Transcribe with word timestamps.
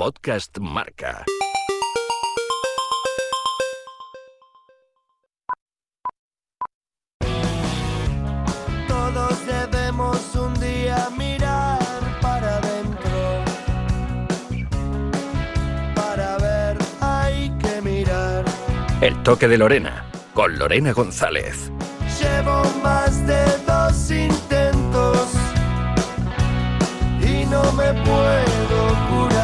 Podcast 0.00 0.56
Marca. 0.60 1.24
Todos 8.86 9.44
debemos 9.44 10.36
un 10.36 10.54
día 10.60 11.08
mirar 11.18 11.80
para 12.22 12.58
adentro. 12.58 13.44
Para 15.96 16.38
ver 16.38 16.78
hay 17.00 17.50
que 17.58 17.82
mirar. 17.82 18.44
El 19.00 19.20
toque 19.24 19.48
de 19.48 19.58
Lorena, 19.58 20.04
con 20.32 20.56
Lorena 20.60 20.92
González. 20.92 21.72
Llevo 22.20 22.62
más 22.84 23.26
de 23.26 23.44
dos 23.66 24.12
intentos 24.12 25.32
y 27.20 27.44
no 27.46 27.72
me 27.72 27.92
puedo 28.04 29.08
curar. 29.10 29.37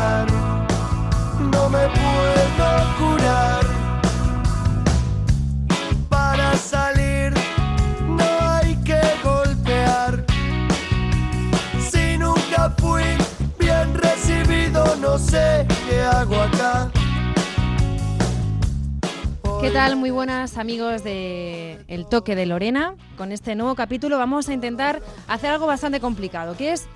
¿Qué 19.64 19.70
tal? 19.70 19.96
Muy 19.96 20.10
buenas 20.10 20.58
amigos 20.58 21.02
de 21.04 21.82
El 21.88 22.04
Toque 22.04 22.36
de 22.36 22.44
Lorena. 22.44 22.96
Con 23.16 23.32
este 23.32 23.54
nuevo 23.54 23.74
capítulo 23.74 24.18
vamos 24.18 24.46
a 24.50 24.52
intentar 24.52 25.00
hacer 25.26 25.52
algo 25.52 25.66
bastante 25.66 26.00
complicado, 26.00 26.54
que 26.54 26.72
es 26.72 26.86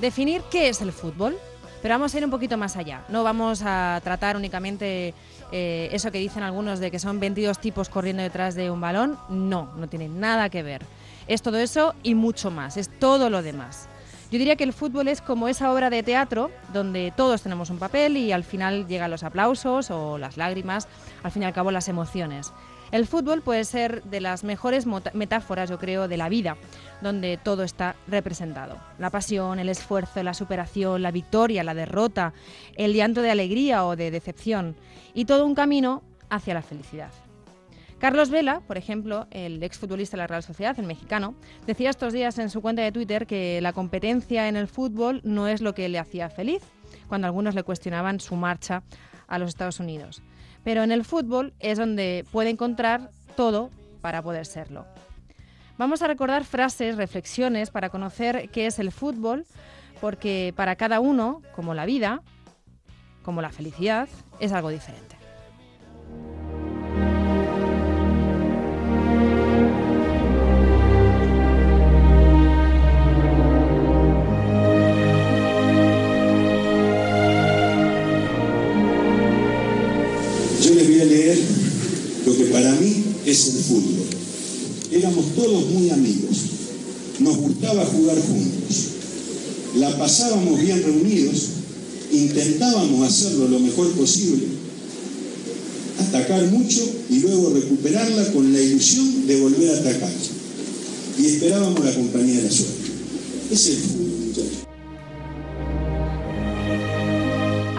definir 0.00 0.40
qué 0.50 0.70
es 0.70 0.80
el 0.80 0.90
fútbol. 0.90 1.36
Pero 1.82 1.96
vamos 1.96 2.14
a 2.14 2.16
ir 2.16 2.24
un 2.24 2.30
poquito 2.30 2.56
más 2.56 2.78
allá. 2.78 3.04
No 3.10 3.24
vamos 3.24 3.60
a 3.62 4.00
tratar 4.02 4.38
únicamente 4.38 5.12
eh, 5.52 5.90
eso 5.92 6.10
que 6.10 6.16
dicen 6.16 6.42
algunos 6.42 6.80
de 6.80 6.90
que 6.90 6.98
son 6.98 7.20
22 7.20 7.58
tipos 7.58 7.90
corriendo 7.90 8.22
detrás 8.22 8.54
de 8.54 8.70
un 8.70 8.80
balón. 8.80 9.18
No, 9.28 9.74
no 9.76 9.86
tiene 9.90 10.08
nada 10.08 10.48
que 10.48 10.62
ver. 10.62 10.86
Es 11.26 11.42
todo 11.42 11.58
eso 11.58 11.94
y 12.02 12.14
mucho 12.14 12.50
más. 12.50 12.78
Es 12.78 12.88
todo 12.88 13.28
lo 13.28 13.42
demás. 13.42 13.86
Yo 14.34 14.38
diría 14.38 14.56
que 14.56 14.64
el 14.64 14.72
fútbol 14.72 15.06
es 15.06 15.20
como 15.20 15.46
esa 15.46 15.72
obra 15.72 15.90
de 15.90 16.02
teatro 16.02 16.50
donde 16.72 17.12
todos 17.16 17.42
tenemos 17.42 17.70
un 17.70 17.78
papel 17.78 18.16
y 18.16 18.32
al 18.32 18.42
final 18.42 18.88
llegan 18.88 19.12
los 19.12 19.22
aplausos 19.22 19.92
o 19.92 20.18
las 20.18 20.36
lágrimas, 20.36 20.88
al 21.22 21.30
fin 21.30 21.42
y 21.42 21.44
al 21.44 21.52
cabo 21.52 21.70
las 21.70 21.86
emociones. 21.86 22.52
El 22.90 23.06
fútbol 23.06 23.42
puede 23.42 23.62
ser 23.62 24.02
de 24.02 24.20
las 24.20 24.42
mejores 24.42 24.86
metáforas, 25.12 25.70
yo 25.70 25.78
creo, 25.78 26.08
de 26.08 26.16
la 26.16 26.28
vida, 26.28 26.56
donde 27.00 27.38
todo 27.40 27.62
está 27.62 27.94
representado. 28.08 28.76
La 28.98 29.10
pasión, 29.10 29.60
el 29.60 29.68
esfuerzo, 29.68 30.20
la 30.24 30.34
superación, 30.34 31.02
la 31.02 31.12
victoria, 31.12 31.62
la 31.62 31.74
derrota, 31.74 32.32
el 32.74 32.92
llanto 32.92 33.22
de 33.22 33.30
alegría 33.30 33.86
o 33.86 33.94
de 33.94 34.10
decepción 34.10 34.74
y 35.14 35.26
todo 35.26 35.46
un 35.46 35.54
camino 35.54 36.02
hacia 36.28 36.54
la 36.54 36.62
felicidad. 36.62 37.12
Carlos 37.98 38.30
Vela, 38.30 38.60
por 38.60 38.76
ejemplo, 38.76 39.26
el 39.30 39.62
exfutbolista 39.62 40.16
de 40.16 40.22
la 40.22 40.26
Real 40.26 40.42
Sociedad, 40.42 40.78
el 40.78 40.86
mexicano, 40.86 41.34
decía 41.66 41.90
estos 41.90 42.12
días 42.12 42.38
en 42.38 42.50
su 42.50 42.60
cuenta 42.60 42.82
de 42.82 42.92
Twitter 42.92 43.26
que 43.26 43.60
la 43.60 43.72
competencia 43.72 44.48
en 44.48 44.56
el 44.56 44.68
fútbol 44.68 45.20
no 45.24 45.48
es 45.48 45.60
lo 45.62 45.74
que 45.74 45.88
le 45.88 45.98
hacía 45.98 46.28
feliz, 46.28 46.62
cuando 47.08 47.26
algunos 47.26 47.54
le 47.54 47.62
cuestionaban 47.62 48.20
su 48.20 48.36
marcha 48.36 48.82
a 49.26 49.38
los 49.38 49.48
Estados 49.48 49.80
Unidos. 49.80 50.22
Pero 50.64 50.82
en 50.82 50.92
el 50.92 51.04
fútbol 51.04 51.54
es 51.60 51.78
donde 51.78 52.24
puede 52.30 52.50
encontrar 52.50 53.10
todo 53.36 53.70
para 54.00 54.22
poder 54.22 54.44
serlo. 54.44 54.86
Vamos 55.78 56.02
a 56.02 56.06
recordar 56.06 56.44
frases, 56.44 56.96
reflexiones 56.96 57.70
para 57.70 57.90
conocer 57.90 58.48
qué 58.50 58.66
es 58.66 58.78
el 58.78 58.92
fútbol, 58.92 59.46
porque 60.00 60.52
para 60.56 60.76
cada 60.76 61.00
uno, 61.00 61.42
como 61.54 61.74
la 61.74 61.86
vida, 61.86 62.22
como 63.22 63.40
la 63.40 63.50
felicidad, 63.50 64.08
es 64.40 64.52
algo 64.52 64.68
diferente. 64.68 65.23
Es 83.34 83.46
el 83.48 83.62
fútbol. 83.62 84.06
Éramos 84.92 85.34
todos 85.34 85.70
muy 85.70 85.90
amigos, 85.90 86.36
nos 87.18 87.36
gustaba 87.36 87.84
jugar 87.84 88.16
juntos, 88.20 88.76
la 89.76 89.98
pasábamos 89.98 90.60
bien 90.60 90.82
reunidos, 90.82 91.48
intentábamos 92.12 93.08
hacerlo 93.08 93.48
lo 93.48 93.58
mejor 93.58 93.90
posible, 93.92 94.46
atacar 95.98 96.46
mucho 96.46 96.88
y 97.10 97.20
luego 97.20 97.50
recuperarla 97.50 98.32
con 98.32 98.52
la 98.52 98.60
ilusión 98.60 99.26
de 99.26 99.40
volver 99.40 99.70
a 99.70 99.78
atacar. 99.78 100.12
Y 101.18 101.26
esperábamos 101.26 101.84
la 101.84 101.94
compañía 101.94 102.36
de 102.36 102.42
la 102.42 102.50
suerte. 102.50 102.74
Es 103.50 103.66
el 103.66 103.76
fútbol, 103.76 104.03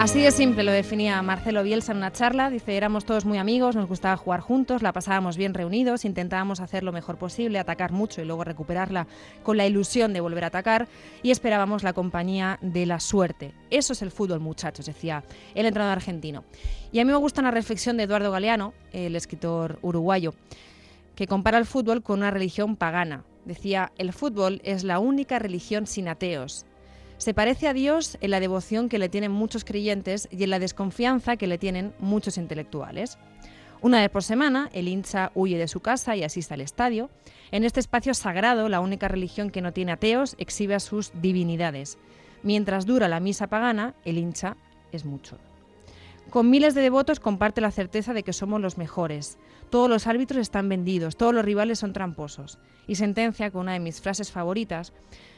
Así 0.06 0.22
de 0.22 0.30
simple 0.30 0.62
lo 0.62 0.70
definía 0.70 1.20
Marcelo 1.20 1.64
Bielsa 1.64 1.90
en 1.90 1.98
una 1.98 2.12
charla. 2.12 2.48
Dice, 2.48 2.76
éramos 2.76 3.04
todos 3.04 3.24
muy 3.24 3.38
amigos, 3.38 3.74
nos 3.74 3.88
gustaba 3.88 4.16
jugar 4.16 4.38
juntos, 4.38 4.80
la 4.80 4.92
pasábamos 4.92 5.36
bien 5.36 5.52
reunidos, 5.52 6.04
intentábamos 6.04 6.60
hacer 6.60 6.84
lo 6.84 6.92
mejor 6.92 7.18
posible, 7.18 7.58
atacar 7.58 7.90
mucho 7.90 8.22
y 8.22 8.24
luego 8.24 8.44
recuperarla 8.44 9.08
con 9.42 9.56
la 9.56 9.66
ilusión 9.66 10.12
de 10.12 10.20
volver 10.20 10.44
a 10.44 10.46
atacar 10.46 10.86
y 11.24 11.32
esperábamos 11.32 11.82
la 11.82 11.92
compañía 11.92 12.60
de 12.62 12.86
la 12.86 13.00
suerte. 13.00 13.52
Eso 13.68 13.94
es 13.94 14.00
el 14.00 14.12
fútbol, 14.12 14.38
muchachos, 14.38 14.86
decía 14.86 15.24
el 15.56 15.66
entrenador 15.66 15.96
argentino. 15.96 16.44
Y 16.92 17.00
a 17.00 17.04
mí 17.04 17.10
me 17.10 17.18
gusta 17.18 17.40
una 17.40 17.50
reflexión 17.50 17.96
de 17.96 18.04
Eduardo 18.04 18.30
Galeano, 18.30 18.74
el 18.92 19.16
escritor 19.16 19.80
uruguayo, 19.82 20.34
que 21.16 21.26
compara 21.26 21.58
el 21.58 21.66
fútbol 21.66 22.04
con 22.04 22.20
una 22.20 22.30
religión 22.30 22.76
pagana. 22.76 23.24
Decía, 23.44 23.90
el 23.98 24.12
fútbol 24.12 24.60
es 24.62 24.84
la 24.84 25.00
única 25.00 25.40
religión 25.40 25.88
sin 25.88 26.06
ateos. 26.06 26.64
Se 27.18 27.32
parece 27.32 27.66
a 27.66 27.72
Dios 27.72 28.18
en 28.20 28.30
la 28.30 28.40
devoción 28.40 28.88
que 28.88 28.98
le 28.98 29.08
tienen 29.08 29.32
muchos 29.32 29.64
creyentes 29.64 30.28
y 30.30 30.44
en 30.44 30.50
la 30.50 30.58
desconfianza 30.58 31.36
que 31.36 31.46
le 31.46 31.58
tienen 31.58 31.94
muchos 31.98 32.36
intelectuales. 32.36 33.18
Una 33.80 34.00
vez 34.00 34.10
por 34.10 34.22
semana, 34.22 34.68
el 34.72 34.88
hincha 34.88 35.32
huye 35.34 35.58
de 35.58 35.68
su 35.68 35.80
casa 35.80 36.16
y 36.16 36.24
asiste 36.24 36.54
al 36.54 36.60
estadio. 36.60 37.10
En 37.52 37.64
este 37.64 37.80
espacio 37.80 38.14
sagrado, 38.14 38.68
la 38.68 38.80
única 38.80 39.08
religión 39.08 39.50
que 39.50 39.62
no 39.62 39.72
tiene 39.72 39.92
ateos 39.92 40.34
exhibe 40.38 40.74
a 40.74 40.80
sus 40.80 41.12
divinidades. 41.20 41.98
Mientras 42.42 42.86
dura 42.86 43.08
la 43.08 43.20
misa 43.20 43.46
pagana, 43.46 43.94
el 44.04 44.18
hincha 44.18 44.56
es 44.92 45.04
mucho. 45.04 45.38
Con 46.30 46.50
miles 46.50 46.74
de 46.74 46.82
devotos 46.82 47.20
comparte 47.20 47.60
la 47.60 47.70
certeza 47.70 48.12
de 48.12 48.24
que 48.24 48.32
somos 48.32 48.60
los 48.60 48.78
mejores. 48.78 49.38
Todos 49.70 49.88
los 49.88 50.06
árbitros 50.06 50.40
están 50.40 50.68
vendidos, 50.68 51.16
todos 51.16 51.34
los 51.34 51.44
rivales 51.44 51.78
son 51.78 51.92
tramposos. 51.92 52.58
Y 52.86 52.96
sentencia 52.96 53.50
con 53.50 53.62
una 53.62 53.72
de 53.72 53.80
mis 53.80 54.00
frases 54.00 54.32
favoritas, 54.32 54.92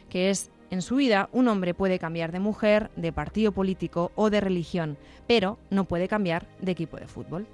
que 0.09 0.31
es, 0.31 0.50
en 0.70 0.82
su 0.82 0.96
vida 0.96 1.28
un 1.32 1.48
hombre 1.48 1.74
puede 1.74 1.98
cambiar 1.98 2.32
de 2.32 2.40
mujer, 2.40 2.90
de 2.96 3.12
partido 3.12 3.52
político 3.52 4.12
o 4.14 4.30
de 4.30 4.40
religión, 4.40 4.96
pero 5.26 5.58
no 5.70 5.84
puede 5.84 6.08
cambiar 6.08 6.46
de 6.60 6.72
equipo 6.72 6.96
de 6.96 7.06
fútbol. 7.06 7.46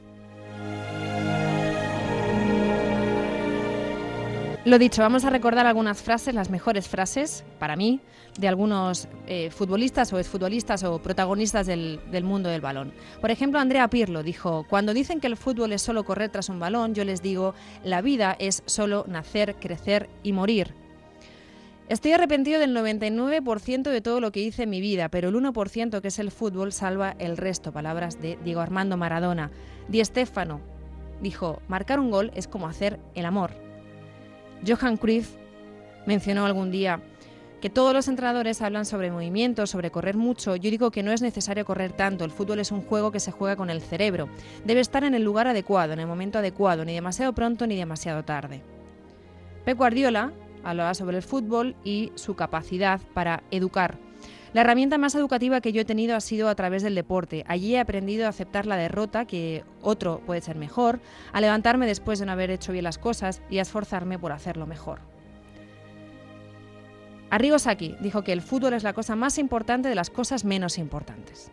Lo 4.65 4.79
dicho, 4.79 5.03
vamos 5.03 5.27
a 5.27 5.31
recordar 5.31 5.67
algunas 5.67 6.03
frases, 6.03 6.35
las 6.35 6.49
mejores 6.49 6.89
frases, 6.89 7.45
para 7.59 7.77
mí, 7.77 8.01
de 8.39 8.49
algunos 8.49 9.09
eh, 9.27 9.51
futbolistas 9.51 10.11
o 10.15 10.19
exfutbolistas 10.19 10.85
o 10.85 11.01
protagonistas 11.01 11.67
del, 11.67 12.01
del 12.11 12.25
mundo 12.25 12.49
del 12.49 12.63
balón. 12.63 12.95
Por 13.21 13.31
ejemplo, 13.31 13.61
Andrea 13.61 13.89
Pirlo 13.89 14.23
dijo, 14.23 14.65
cuando 14.71 14.95
dicen 14.95 15.21
que 15.21 15.27
el 15.27 15.37
fútbol 15.37 15.73
es 15.73 15.83
solo 15.83 16.05
correr 16.05 16.31
tras 16.31 16.49
un 16.49 16.61
balón, 16.61 16.95
yo 16.95 17.05
les 17.05 17.21
digo, 17.21 17.55
la 17.85 18.01
vida 18.01 18.37
es 18.39 18.63
solo 18.65 19.05
nacer, 19.07 19.57
crecer 19.57 20.09
y 20.23 20.33
morir. 20.33 20.73
Estoy 21.89 22.13
arrepentido 22.13 22.61
del 22.61 22.75
99% 22.75 23.83
de 23.83 24.01
todo 24.01 24.19
lo 24.21 24.33
que 24.33 24.41
hice 24.41 24.63
en 24.63 24.71
mi 24.71 24.81
vida, 24.81 25.11
pero 25.11 25.29
el 25.29 25.35
1% 25.35 26.01
que 26.01 26.09
es 26.09 26.19
el 26.19 26.31
fútbol 26.31 26.73
salva 26.73 27.15
el 27.19 27.37
resto. 27.37 27.73
Palabras 27.73 28.23
de 28.23 28.39
Diego 28.43 28.63
Armando 28.63 28.97
Maradona. 28.97 29.51
Di 29.89 30.03
Stéfano 30.03 30.61
dijo, 31.21 31.61
marcar 31.69 32.01
un 32.01 32.11
gol 32.11 32.33
es 32.35 32.49
como 32.49 32.69
hacer 32.69 32.99
el 33.15 33.27
amor. 33.27 33.51
Johan 34.67 34.97
Cruyff 34.97 35.31
mencionó 36.07 36.47
algún 36.47 36.71
día 36.71 37.01
que 37.61 37.69
todos 37.71 37.93
los 37.93 38.09
entrenadores 38.09 38.63
hablan 38.63 38.87
sobre 38.87 39.11
movimiento, 39.11 39.67
sobre 39.67 39.91
correr 39.91 40.17
mucho. 40.17 40.57
Yo 40.57 40.71
digo 40.71 40.91
que 40.91 41.03
no 41.03 41.13
es 41.13 41.21
necesario 41.21 41.67
correr 41.67 41.93
tanto. 41.93 42.25
El 42.25 42.31
fútbol 42.31 42.61
es 42.61 42.73
un 42.73 42.83
juego 42.83 43.11
que 43.11 43.21
se 43.21 43.31
juega 43.31 43.57
con 43.57 43.69
el 43.69 43.83
cerebro. 43.83 44.29
Debe 44.65 44.81
estar 44.81 45.05
en 45.05 45.15
el 45.15 45.23
lugar 45.23 45.49
adecuado, 45.49 45.93
en 45.93 46.01
el 46.01 46.07
momento 46.07 46.39
adecuado, 46.39 46.85
ni 46.85 46.95
demasiado 46.95 47.35
pronto 47.35 47.67
ni 47.67 47.77
demasiado 47.77 48.23
tarde. 48.23 48.63
Pep 49.65 49.79
Guardiola 49.79 50.33
hablaba 50.65 50.95
sobre 50.95 51.17
el 51.17 51.23
fútbol 51.23 51.77
y 51.85 52.13
su 52.15 52.35
capacidad 52.35 53.01
para 53.13 53.43
educar. 53.51 53.99
La 54.55 54.61
herramienta 54.61 54.99
más 54.99 55.17
educativa 55.17 55.61
que 55.61 55.73
yo 55.73 55.81
he 55.81 55.85
tenido 55.85 56.15
ha 56.15 56.21
sido 56.21 56.49
a 56.49 56.55
través 56.55 56.85
del 56.85 56.95
deporte. 56.95 57.45
Allí 57.49 57.75
he 57.75 57.81
aprendido 57.81 58.27
a 58.27 58.29
aceptar 58.29 58.67
la 58.67 58.77
derrota, 58.77 59.25
que 59.25 59.65
otro 59.83 60.21
puede 60.25 60.41
ser 60.41 60.57
mejor, 60.57 61.01
a 61.33 61.41
levantarme 61.41 61.87
después 61.87 62.21
de 62.21 62.27
no 62.27 62.33
haber 62.33 62.53
hecho 62.53 62.71
bien 62.71 62.85
las 62.85 62.99
cosas 62.99 63.43
y 63.51 63.59
a 63.59 63.63
esforzarme 63.63 64.17
por 64.17 64.31
hacerlo 64.31 64.67
mejor. 64.67 65.01
Arrigo 67.31 67.59
Sacchi 67.59 67.97
dijo 68.01 68.23
que 68.23 68.33
el 68.33 68.43
fútbol 68.43 68.75
es 68.75 68.85
la 68.85 68.93
cosa 68.93 69.17
más 69.17 69.39
importante 69.39 69.89
de 69.89 69.97
las 69.97 70.09
cosas 70.09 70.45
menos 70.45 70.79
importantes. 70.79 71.51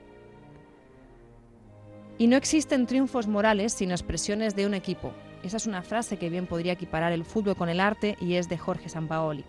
Y 2.20 2.28
no 2.28 2.38
existen 2.38 2.86
triunfos 2.86 3.28
morales 3.28 3.74
sin 3.74 3.90
expresiones 3.90 4.56
de 4.56 4.68
un 4.68 4.76
equipo. 4.76 5.12
Esa 5.44 5.58
es 5.58 5.66
una 5.66 5.82
frase 5.82 6.18
que 6.18 6.30
bien 6.30 6.46
podría 6.46 6.74
equiparar 6.74 7.12
el 7.12 7.26
fútbol 7.26 7.56
con 7.56 7.70
el 7.70 7.80
arte 7.80 8.16
y 8.20 8.36
es 8.36 8.48
de 8.48 8.58
Jorge 8.58 8.90
Sampaoli. 8.90 9.44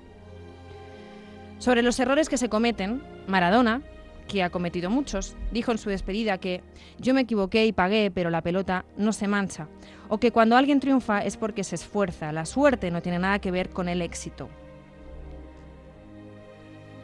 Sobre 1.59 1.83
los 1.83 2.01
errores 2.01 2.29
que 2.29 2.39
se 2.39 2.49
cometen, 2.49 3.03
Maradona, 3.27 3.83
que 4.27 4.43
ha 4.43 4.51
cometido 4.51 4.91
muchos, 4.91 5.37
dijo 5.51 5.73
en 5.73 5.79
su 5.79 5.91
despedida 5.91 6.39
que 6.39 6.63
yo 6.99 7.15
me 7.15 7.21
equivoqué 7.21 7.67
y 7.67 7.73
pagué, 7.73 8.11
pero 8.11 8.31
la 8.31 8.41
pelota 8.41 8.85
no 8.97 9.13
se 9.13 9.29
mancha, 9.29 9.69
o 10.09 10.19
que 10.19 10.33
cuando 10.33 10.57
alguien 10.57 10.81
triunfa 10.81 11.21
es 11.21 11.37
porque 11.37 11.65
se 11.65 11.75
esfuerza, 11.75 12.33
la 12.33 12.47
suerte 12.47 12.91
no 12.91 13.03
tiene 13.03 13.19
nada 13.19 13.39
que 13.39 13.51
ver 13.51 13.71
con 13.71 13.89
el 13.89 14.03
éxito. 14.03 14.49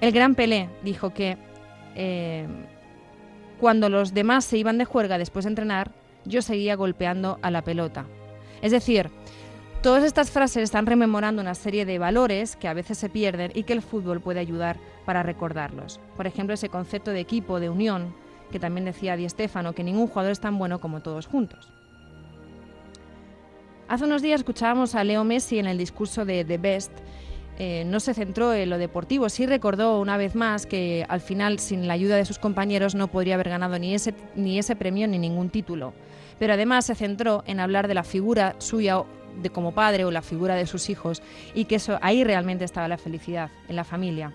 El 0.01 0.13
gran 0.13 0.35
Pelé 0.35 0.69
dijo 0.83 1.13
que 1.13 1.37
eh, 1.95 2.47
cuando 3.61 3.89
los 3.89 4.15
demás 4.15 4.45
se 4.45 4.57
iban 4.57 4.79
de 4.79 4.85
juerga 4.85 5.19
después 5.19 5.45
de 5.45 5.51
entrenar, 5.51 5.93
yo 6.25 6.41
seguía 6.43 6.77
golpeando 6.77 7.39
a 7.43 7.51
la 7.51 7.63
pelota. 7.63 8.07
Es 8.63 8.73
decir, 8.73 9.11
todas 9.83 10.05
estas 10.05 10.31
frases 10.31 10.65
están 10.65 10.87
rememorando 10.87 11.43
una 11.43 11.55
serie 11.55 11.85
de 11.85 11.99
valores 11.99 12.57
que 12.57 12.69
a 12.69 12.75
veces 12.75 12.99
se 12.99 13.09
pierden 13.09 13.53
y 13.55 13.63
que 13.63 13.73
el 13.73 13.83
fútbol 13.83 14.21
puede 14.21 14.41
ayudar 14.41 14.77
para 15.05 15.23
recordarlos. 15.23 16.01
Por 16.17 16.27
ejemplo, 16.27 16.55
ese 16.55 16.69
concepto 16.69 17.11
de 17.11 17.21
equipo, 17.21 17.61
de 17.61 17.71
unión, 17.71 18.15
que 18.51 18.59
también 18.59 18.85
decía 18.85 19.17
Di 19.17 19.29
Stefano, 19.29 19.75
que 19.75 19.85
ningún 19.85 20.07
jugador 20.07 20.33
es 20.33 20.41
tan 20.41 20.59
bueno 20.59 20.81
como 20.81 21.01
todos 21.01 21.27
juntos. 21.27 21.73
Hace 23.89 24.05
unos 24.05 24.21
días 24.21 24.41
escuchábamos 24.41 24.95
a 24.95 25.03
Leo 25.03 25.25
Messi 25.25 25.59
en 25.59 25.67
el 25.67 25.79
discurso 25.79 26.25
de 26.25 26.45
The 26.45 26.59
Best. 26.59 26.93
Eh, 27.59 27.85
no 27.87 28.01
se 28.01 28.15
centró 28.15 28.53
en 28.53 28.71
lo 28.71 28.79
deportivo, 28.79 29.29
sí 29.29 29.47
recordó 29.47 29.99
una 30.01 30.17
vez 30.17 30.35
más 30.35 30.67
que 30.67 31.05
al 31.09 31.21
final, 31.21 31.59
sin 31.59 31.89
la 31.89 31.95
ayuda 31.95 32.17
de 32.17 32.25
sus 32.25 32.39
compañeros, 32.39 32.95
no 32.95 33.09
podría 33.09 33.35
haber 33.35 33.49
ganado 33.49 33.79
ni 33.79 33.95
ese, 33.95 34.15
ni 34.37 34.59
ese 34.59 34.77
premio 34.77 35.09
ni 35.09 35.19
ningún 35.19 35.51
título. 35.51 35.93
Pero 36.39 36.55
además 36.55 36.87
se 36.87 36.95
centró 36.95 37.43
en 37.47 37.61
hablar 37.61 37.89
de 37.89 37.95
la 37.95 38.05
figura 38.05 38.55
suya 38.59 39.05
de 39.43 39.51
como 39.51 39.73
padre 39.73 40.05
o 40.05 40.11
la 40.11 40.23
figura 40.23 40.55
de 40.55 40.67
sus 40.67 40.91
hijos 40.91 41.23
y 41.55 41.67
que 41.67 41.77
eso 41.77 41.99
ahí 42.03 42.25
realmente 42.25 42.65
estaba 42.65 42.89
la 42.89 42.99
felicidad, 42.99 43.51
en 43.69 43.77
la 43.77 43.85
familia. 43.85 44.33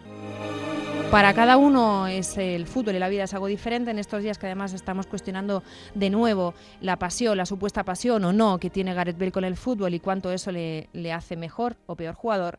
Para 1.12 1.34
cada 1.36 1.58
uno 1.58 2.08
es 2.08 2.40
el 2.40 2.66
fútbol 2.66 2.96
y 2.96 3.00
la 3.00 3.08
vida 3.08 3.26
es 3.26 3.34
algo 3.36 3.46
diferente 3.46 3.92
en 3.92 4.00
estos 4.00 4.24
días 4.24 4.40
que 4.40 4.48
además 4.48 4.74
estamos 4.74 5.06
cuestionando 5.06 5.62
de 5.94 6.10
nuevo 6.10 6.56
la 6.82 6.98
pasión, 6.98 7.38
la 7.38 7.46
supuesta 7.46 7.84
pasión 7.84 8.26
o 8.26 8.34
no 8.34 8.58
que 8.58 8.72
tiene 8.72 8.96
Gareth 8.96 9.20
Bale 9.20 9.32
con 9.32 9.44
el 9.44 9.56
fútbol 9.56 9.94
y 9.94 10.00
cuánto 10.00 10.32
eso 10.32 10.52
le, 10.52 10.90
le 10.92 11.14
hace 11.14 11.36
mejor 11.36 11.76
o 11.86 11.96
peor 11.96 12.16
jugador. 12.16 12.58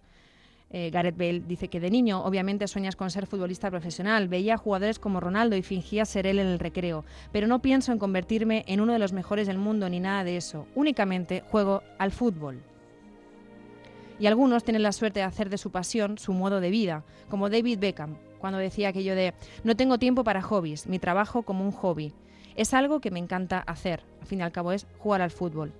Eh, 0.76 0.90
Gareth 0.90 1.16
Bale 1.16 1.38
dice 1.38 1.68
que 1.68 1.78
de 1.78 1.88
niño 1.88 2.24
obviamente 2.24 2.66
sueñas 2.66 2.96
con 2.96 3.08
ser 3.08 3.28
futbolista 3.28 3.70
profesional, 3.70 4.26
veía 4.26 4.56
jugadores 4.56 4.98
como 4.98 5.20
Ronaldo 5.20 5.54
y 5.54 5.62
fingía 5.62 6.04
ser 6.04 6.26
él 6.26 6.40
en 6.40 6.48
el 6.48 6.58
recreo, 6.58 7.04
pero 7.30 7.46
no 7.46 7.62
pienso 7.62 7.92
en 7.92 8.00
convertirme 8.00 8.64
en 8.66 8.80
uno 8.80 8.92
de 8.92 8.98
los 8.98 9.12
mejores 9.12 9.46
del 9.46 9.56
mundo 9.56 9.88
ni 9.88 10.00
nada 10.00 10.24
de 10.24 10.36
eso, 10.36 10.66
únicamente 10.74 11.44
juego 11.48 11.84
al 11.96 12.10
fútbol. 12.10 12.60
Y 14.18 14.26
algunos 14.26 14.64
tienen 14.64 14.82
la 14.82 14.90
suerte 14.90 15.20
de 15.20 15.26
hacer 15.26 15.48
de 15.48 15.58
su 15.58 15.70
pasión 15.70 16.18
su 16.18 16.32
modo 16.32 16.60
de 16.60 16.70
vida, 16.70 17.04
como 17.28 17.50
David 17.50 17.78
Beckham, 17.78 18.16
cuando 18.40 18.58
decía 18.58 18.88
aquello 18.88 19.14
de 19.14 19.32
no 19.62 19.76
tengo 19.76 20.00
tiempo 20.00 20.24
para 20.24 20.42
hobbies, 20.42 20.88
mi 20.88 20.98
trabajo 20.98 21.44
como 21.44 21.64
un 21.64 21.70
hobby. 21.70 22.12
Es 22.56 22.74
algo 22.74 22.98
que 22.98 23.12
me 23.12 23.20
encanta 23.20 23.60
hacer, 23.60 24.02
al 24.20 24.26
fin 24.26 24.40
y 24.40 24.42
al 24.42 24.50
cabo 24.50 24.72
es 24.72 24.88
jugar 24.98 25.22
al 25.22 25.30
fútbol. 25.30 25.72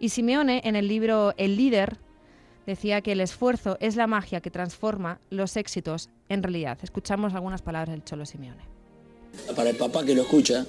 Y 0.00 0.08
Simeone 0.08 0.60
en 0.64 0.74
el 0.74 0.88
libro 0.88 1.34
El 1.36 1.56
líder 1.56 1.98
decía 2.66 3.00
que 3.00 3.12
el 3.12 3.20
esfuerzo 3.20 3.76
es 3.80 3.96
la 3.96 4.06
magia 4.06 4.40
que 4.40 4.50
transforma 4.50 5.20
los 5.30 5.56
éxitos 5.56 6.08
en 6.28 6.42
realidad. 6.42 6.78
Escuchamos 6.82 7.34
algunas 7.34 7.62
palabras 7.62 7.90
del 7.90 8.04
Cholo 8.04 8.26
Simeone. 8.26 8.62
Para 9.56 9.70
el 9.70 9.76
papá 9.76 10.04
que 10.04 10.14
lo 10.14 10.22
escucha, 10.22 10.66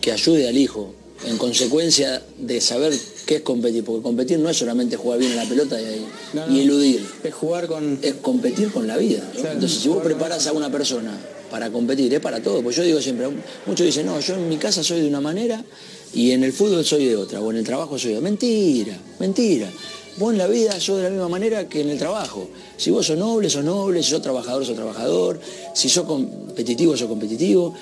que 0.00 0.12
ayude 0.12 0.48
al 0.48 0.56
hijo 0.56 0.94
en 1.24 1.38
consecuencia 1.38 2.22
de 2.38 2.60
saber 2.60 2.92
qué 3.24 3.36
es 3.36 3.42
competir, 3.42 3.84
porque 3.84 4.02
competir 4.02 4.38
no 4.38 4.50
es 4.50 4.56
solamente 4.56 4.96
jugar 4.96 5.18
bien 5.18 5.32
en 5.32 5.38
la 5.38 5.44
pelota 5.44 5.78
y, 5.80 6.60
eludir. 6.60 7.06
Es 7.24 7.34
jugar 7.34 7.66
con... 7.66 7.98
Es 8.02 8.14
competir 8.14 8.70
con 8.70 8.86
la 8.86 8.96
vida. 8.96 9.22
Entonces, 9.34 9.80
si 9.80 9.88
vos 9.88 10.02
preparas 10.02 10.46
a 10.46 10.52
una 10.52 10.70
persona 10.70 11.12
para 11.50 11.70
competir, 11.70 12.12
es 12.12 12.20
para 12.20 12.40
todo. 12.42 12.62
Pues 12.62 12.76
yo 12.76 12.82
digo 12.82 13.00
siempre, 13.00 13.28
muchos 13.66 13.86
dicen, 13.86 14.06
no, 14.06 14.20
yo 14.20 14.34
en 14.34 14.48
mi 14.48 14.58
casa 14.58 14.84
soy 14.84 15.00
de 15.00 15.08
una 15.08 15.20
manera 15.20 15.64
y 16.12 16.32
en 16.32 16.44
el 16.44 16.52
fútbol 16.52 16.84
soy 16.84 17.06
de 17.06 17.16
otra, 17.16 17.40
o 17.40 17.50
en 17.50 17.58
el 17.58 17.64
trabajo 17.64 17.98
soy 17.98 18.12
de 18.12 18.18
otra. 18.18 18.30
Mentira, 18.30 18.98
mentira. 19.18 19.70
Vos 20.18 20.32
en 20.32 20.38
la 20.38 20.46
vida 20.46 20.80
sos 20.80 20.96
de 20.96 21.04
la 21.04 21.10
misma 21.10 21.28
manera 21.28 21.68
que 21.68 21.82
en 21.82 21.90
el 21.90 21.98
trabajo. 21.98 22.48
Si 22.76 22.90
vos 22.90 23.06
sos 23.06 23.18
noble, 23.18 23.50
sos 23.50 23.64
noble, 23.64 24.02
si 24.02 24.10
sos 24.10 24.22
trabajador, 24.22 24.64
sos 24.64 24.74
trabajador, 24.74 25.38
si 25.74 25.88
sos 25.88 26.06
competitivo, 26.06 26.96
sos 26.96 27.08
competitivo. 27.08 27.74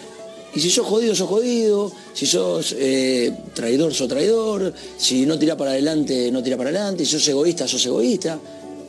Y 0.55 0.61
si 0.61 0.71
sos 0.71 0.87
jodido, 0.87 1.15
sos 1.15 1.29
jodido, 1.29 1.93
si 2.13 2.27
sos 2.27 2.75
eh, 2.79 3.33
traidor, 3.55 3.95
sos 3.95 4.09
traidor, 4.09 4.73
si 4.97 5.27
no 5.27 5.39
tira 5.39 5.57
para 5.57 5.73
adelante, 5.73 6.31
no 6.33 6.43
tira 6.43 6.57
para 6.57 6.71
adelante, 6.71 7.05
si 7.05 7.13
sos 7.13 7.29
egoísta, 7.29 7.69
sos 7.69 7.85
egoísta. 7.87 8.39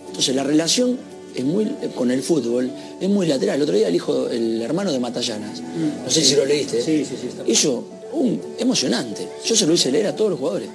Entonces 0.07 0.35
la 0.35 0.43
relación 0.43 0.97
es 1.35 1.43
muy, 1.43 1.67
con 1.95 2.09
el 2.09 2.23
fútbol 2.23 2.71
es 2.99 3.09
muy 3.09 3.27
lateral. 3.27 3.57
El 3.57 3.63
otro 3.63 3.75
día 3.75 3.87
el 3.87 3.95
hijo, 3.95 4.27
el 4.27 4.61
hermano 4.61 4.91
de 4.91 4.99
Matallanas, 4.99 5.61
no 6.03 6.09
sé 6.09 6.23
si 6.23 6.35
lo 6.35 6.45
leíste, 6.45 6.81
sí, 6.81 7.05
sí, 7.05 7.15
sí, 7.19 7.29
hizo 7.45 7.83
un 8.13 8.41
emocionante. 8.57 9.27
Yo 9.43 9.55
se 9.55 9.67
lo 9.67 9.73
hice 9.73 9.91
leer 9.91 10.07
a 10.07 10.15
todos 10.15 10.31
los 10.31 10.39
jugadores. 10.39 10.69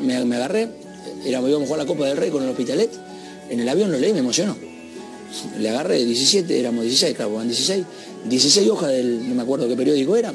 me 0.00 0.36
agarré 0.36 0.68
era, 1.24 1.40
íbamos 1.40 1.62
a 1.62 1.66
jugar 1.66 1.78
la 1.78 1.86
Copa 1.86 2.06
del 2.06 2.16
Rey 2.16 2.30
con 2.30 2.42
el 2.42 2.50
Hospitalet, 2.50 2.90
en 3.50 3.60
el 3.60 3.68
avión 3.68 3.90
lo 3.90 3.98
leí, 3.98 4.12
me 4.12 4.20
emocionó. 4.20 4.56
Le 5.58 5.68
agarré 5.68 6.04
17, 6.04 6.58
éramos 6.58 6.84
16, 6.84 7.16
claro, 7.16 7.34
van 7.34 7.48
16, 7.48 7.84
16 8.28 8.68
hojas 8.70 8.90
del, 8.90 9.28
no 9.28 9.34
me 9.34 9.42
acuerdo 9.42 9.68
qué 9.68 9.76
periódico 9.76 10.16
era, 10.16 10.32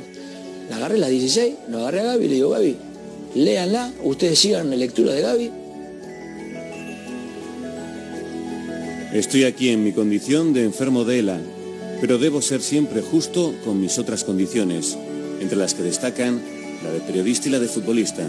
la 0.70 0.78
agarré 0.78 0.98
las 0.98 1.10
16, 1.10 1.56
lo 1.70 1.80
agarré 1.80 2.02
a 2.02 2.04
Gaby 2.04 2.26
y 2.26 2.28
le 2.30 2.36
digo, 2.36 2.50
Gaby, 2.50 2.76
léanla, 3.36 3.94
ustedes 4.04 4.40
sigan 4.40 4.70
la 4.70 4.76
lectura 4.76 5.14
de 5.14 5.22
Gaby. 5.22 5.52
Estoy 9.14 9.46
aquí 9.46 9.70
en 9.70 9.84
mi 9.84 9.94
condición 9.94 10.54
de 10.54 10.64
enfermo 10.64 11.06
de 11.06 11.20
ELA, 11.20 11.40
pero 12.02 12.18
debo 12.18 12.42
ser 12.42 12.62
siempre 12.62 13.02
justo 13.02 13.54
con 13.64 13.80
mis 13.80 13.98
otras 13.98 14.24
condiciones, 14.24 14.98
entre 15.40 15.58
las 15.58 15.74
que 15.74 15.84
destacan 15.84 16.42
la 16.84 16.92
de 16.92 17.00
periodista 17.00 17.48
y 17.48 17.52
la 17.52 17.60
de 17.60 17.68
futbolista. 17.68 18.28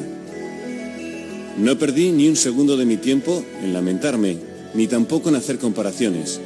No 1.59 1.79
perdí 1.79 2.13
ni 2.13 2.29
un 2.29 2.37
segundo 2.37 2.77
de 2.77 2.85
mi 2.85 2.99
tiempo 2.99 3.43
en 3.63 3.73
lamentarme, 3.73 4.37
ni 4.75 4.87
tampoco 4.87 5.31
en 5.31 5.37
hacer 5.37 5.59
comparaciones. 5.59 6.39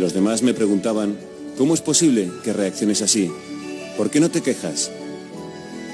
Los 0.00 0.14
demás 0.14 0.42
me 0.42 0.52
preguntaban, 0.52 1.16
¿cómo 1.56 1.74
es 1.74 1.80
posible 1.80 2.28
que 2.42 2.52
reacciones 2.52 3.02
así? 3.02 3.30
¿Por 3.96 4.10
qué 4.10 4.18
no 4.18 4.28
te 4.28 4.40
quejas? 4.40 4.90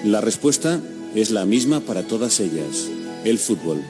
La 0.05 0.23
respuesta 0.23 0.81
es 1.15 1.31
la 1.31 1.45
misma 1.45 1.81
para 1.81 2.05
todas 2.05 2.41
ellas, 2.41 2.89
el 3.25 3.39
fútbol. 3.39 3.83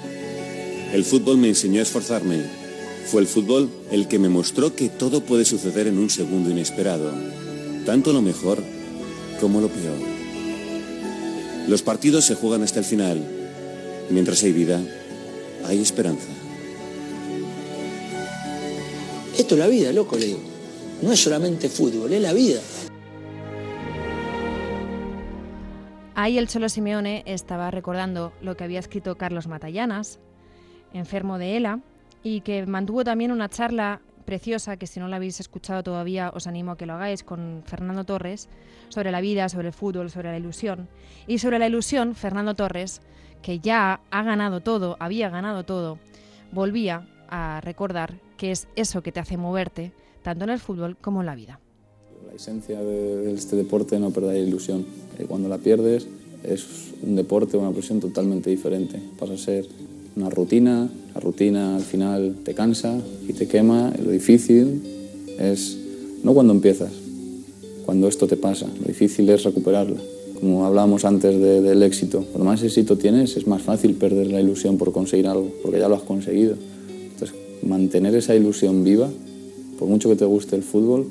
El 0.93 1.05
fútbol 1.05 1.39
me 1.39 1.49
enseñó 1.49 1.79
a 1.79 1.85
esforzarme. 1.85 2.43
Fue 3.07 3.21
el 3.21 3.29
fútbol 3.29 3.71
el 3.93 4.09
que 4.09 4.19
me 4.19 4.29
mostró 4.29 4.75
que 4.75 4.89
todo 4.89 5.21
puede 5.21 5.45
suceder 5.45 5.87
en 5.87 5.99
un 5.99 6.11
segundo 6.11 6.51
inesperado, 6.51 7.13
tanto 7.87 8.13
lo 8.13 8.23
mejor 8.23 8.59
como 9.41 9.61
lo 9.61 9.69
peor. 9.69 9.99
Los 11.69 11.83
partidos 11.83 12.25
se 12.25 12.35
juegan 12.35 12.65
hasta 12.65 12.81
el 12.81 12.85
final 12.85 13.42
Mientras 14.11 14.43
hay 14.43 14.53
vida, 14.53 14.81
hay 15.65 15.81
esperanza. 15.81 16.29
Esto 19.39 19.55
es 19.55 19.59
la 19.59 19.67
vida, 19.67 19.93
loco, 19.93 20.17
le 20.17 20.27
digo. 20.27 20.41
No 21.03 21.13
es 21.13 21.21
solamente 21.21 21.69
fútbol, 21.69 22.13
es 22.13 22.21
la 22.21 22.33
vida. 22.33 22.61
Ahí 26.15 26.39
el 26.39 26.47
Cholo 26.47 26.69
Simeone 26.69 27.23
estaba 27.27 27.71
recordando 27.71 28.33
lo 28.43 28.57
que 28.57 28.65
había 28.65 28.79
escrito 28.79 29.17
Carlos 29.17 29.49
Matallanas, 29.49 30.21
enfermo 30.93 31.39
de 31.39 31.57
ELA, 31.57 31.81
y 32.23 32.43
que 32.43 32.65
mantuvo 32.67 33.03
también 33.03 33.33
una 33.33 33.49
charla 33.49 34.03
preciosa, 34.23 34.77
que 34.77 34.87
si 34.87 35.01
no 35.01 35.09
la 35.09 35.17
habéis 35.17 35.41
escuchado 35.41 35.83
todavía 35.83 36.31
os 36.33 36.47
animo 36.47 36.73
a 36.73 36.77
que 36.77 36.87
lo 36.87 36.93
hagáis, 36.93 37.25
con 37.25 37.63
Fernando 37.67 38.05
Torres, 38.05 38.49
sobre 38.89 39.11
la 39.11 39.21
vida, 39.21 39.49
sobre 39.49 39.69
el 39.69 39.73
fútbol, 39.73 40.11
sobre 40.11 40.31
la 40.31 40.37
ilusión. 40.37 40.89
Y 41.27 41.39
sobre 41.39 41.59
la 41.59 41.67
ilusión, 41.67 42.15
Fernando 42.15 42.55
Torres 42.55 43.01
que 43.43 43.59
ya 43.59 44.01
ha 44.11 44.23
ganado 44.23 44.61
todo, 44.61 44.97
había 45.01 45.29
ganado 45.29 45.65
todo, 45.65 45.99
volvía 46.53 47.07
a 47.29 47.61
recordar 47.61 48.15
que 48.37 48.53
es 48.53 48.69
eso 48.77 49.03
que 49.03 49.13
te 49.13 49.21
hace 49.21 49.37
moverte, 49.37 49.93
tanto 50.23 50.45
en 50.45 50.51
el 50.51 50.61
fútbol 50.61 50.97
como 50.97 51.21
en 51.21 51.27
la 51.27 51.35
vida. 51.35 51.59
La 52.27 52.35
esencia 52.35 52.81
de 52.81 53.33
este 53.33 53.57
deporte 53.57 53.99
no 53.99 54.11
perder 54.11 54.35
la 54.35 54.39
ilusión. 54.39 54.87
Eh, 55.19 55.27
cuando 55.29 55.49
la 55.49 55.59
pierdes 55.59 56.07
es 56.45 56.93
un 57.03 57.17
deporte, 57.17 57.57
una 57.57 57.73
presión 57.73 58.01
totalmente 58.01 58.49
diferente. 58.49 59.01
Pasa 59.19 59.35
a 59.35 59.39
ser 59.39 59.67
una 60.17 60.31
rutina, 60.31 60.89
la 61.15 61.21
rutina 61.21 61.77
al 61.77 61.83
final 61.83 62.37
te 62.45 62.55
cansa 62.55 62.99
y 63.29 63.33
te 63.33 63.49
quema. 63.49 63.93
Lo 64.03 64.11
difícil 64.11 64.83
es 65.39 65.79
no 66.23 66.33
cuando 66.33 66.53
empiezas, 66.53 66.93
cuando 67.85 68.09
esto 68.09 68.27
te 68.27 68.37
pasa. 68.37 68.67
Lo 68.67 68.87
difícil 68.87 69.29
es 69.29 69.43
recuperarla 69.43 70.01
como 70.43 70.67
hablábamos 70.67 71.05
antes 71.05 71.41
del 71.41 71.85
éxito, 71.85 72.25
cuando 72.33 72.45
más 72.45 72.61
éxito 72.65 72.99
tienes 72.99 73.37
es 73.37 73.47
más 73.47 73.63
fácil 73.63 73.95
perder 73.95 74.27
la 74.27 74.41
ilusión 74.41 74.77
por 74.77 74.91
conseguir 74.91 75.29
algo, 75.29 75.49
porque 75.63 75.79
ya 75.79 75.87
lo 75.87 75.95
has 75.95 76.03
conseguido. 76.03 76.57
Entonces, 77.13 77.39
mantener 77.63 78.17
esa 78.17 78.35
ilusión 78.35 78.83
viva, 78.83 79.09
por 79.79 79.87
mucho 79.87 80.09
que 80.09 80.17
te 80.17 80.25
guste 80.25 80.57
el 80.57 80.65
fútbol, 80.65 81.07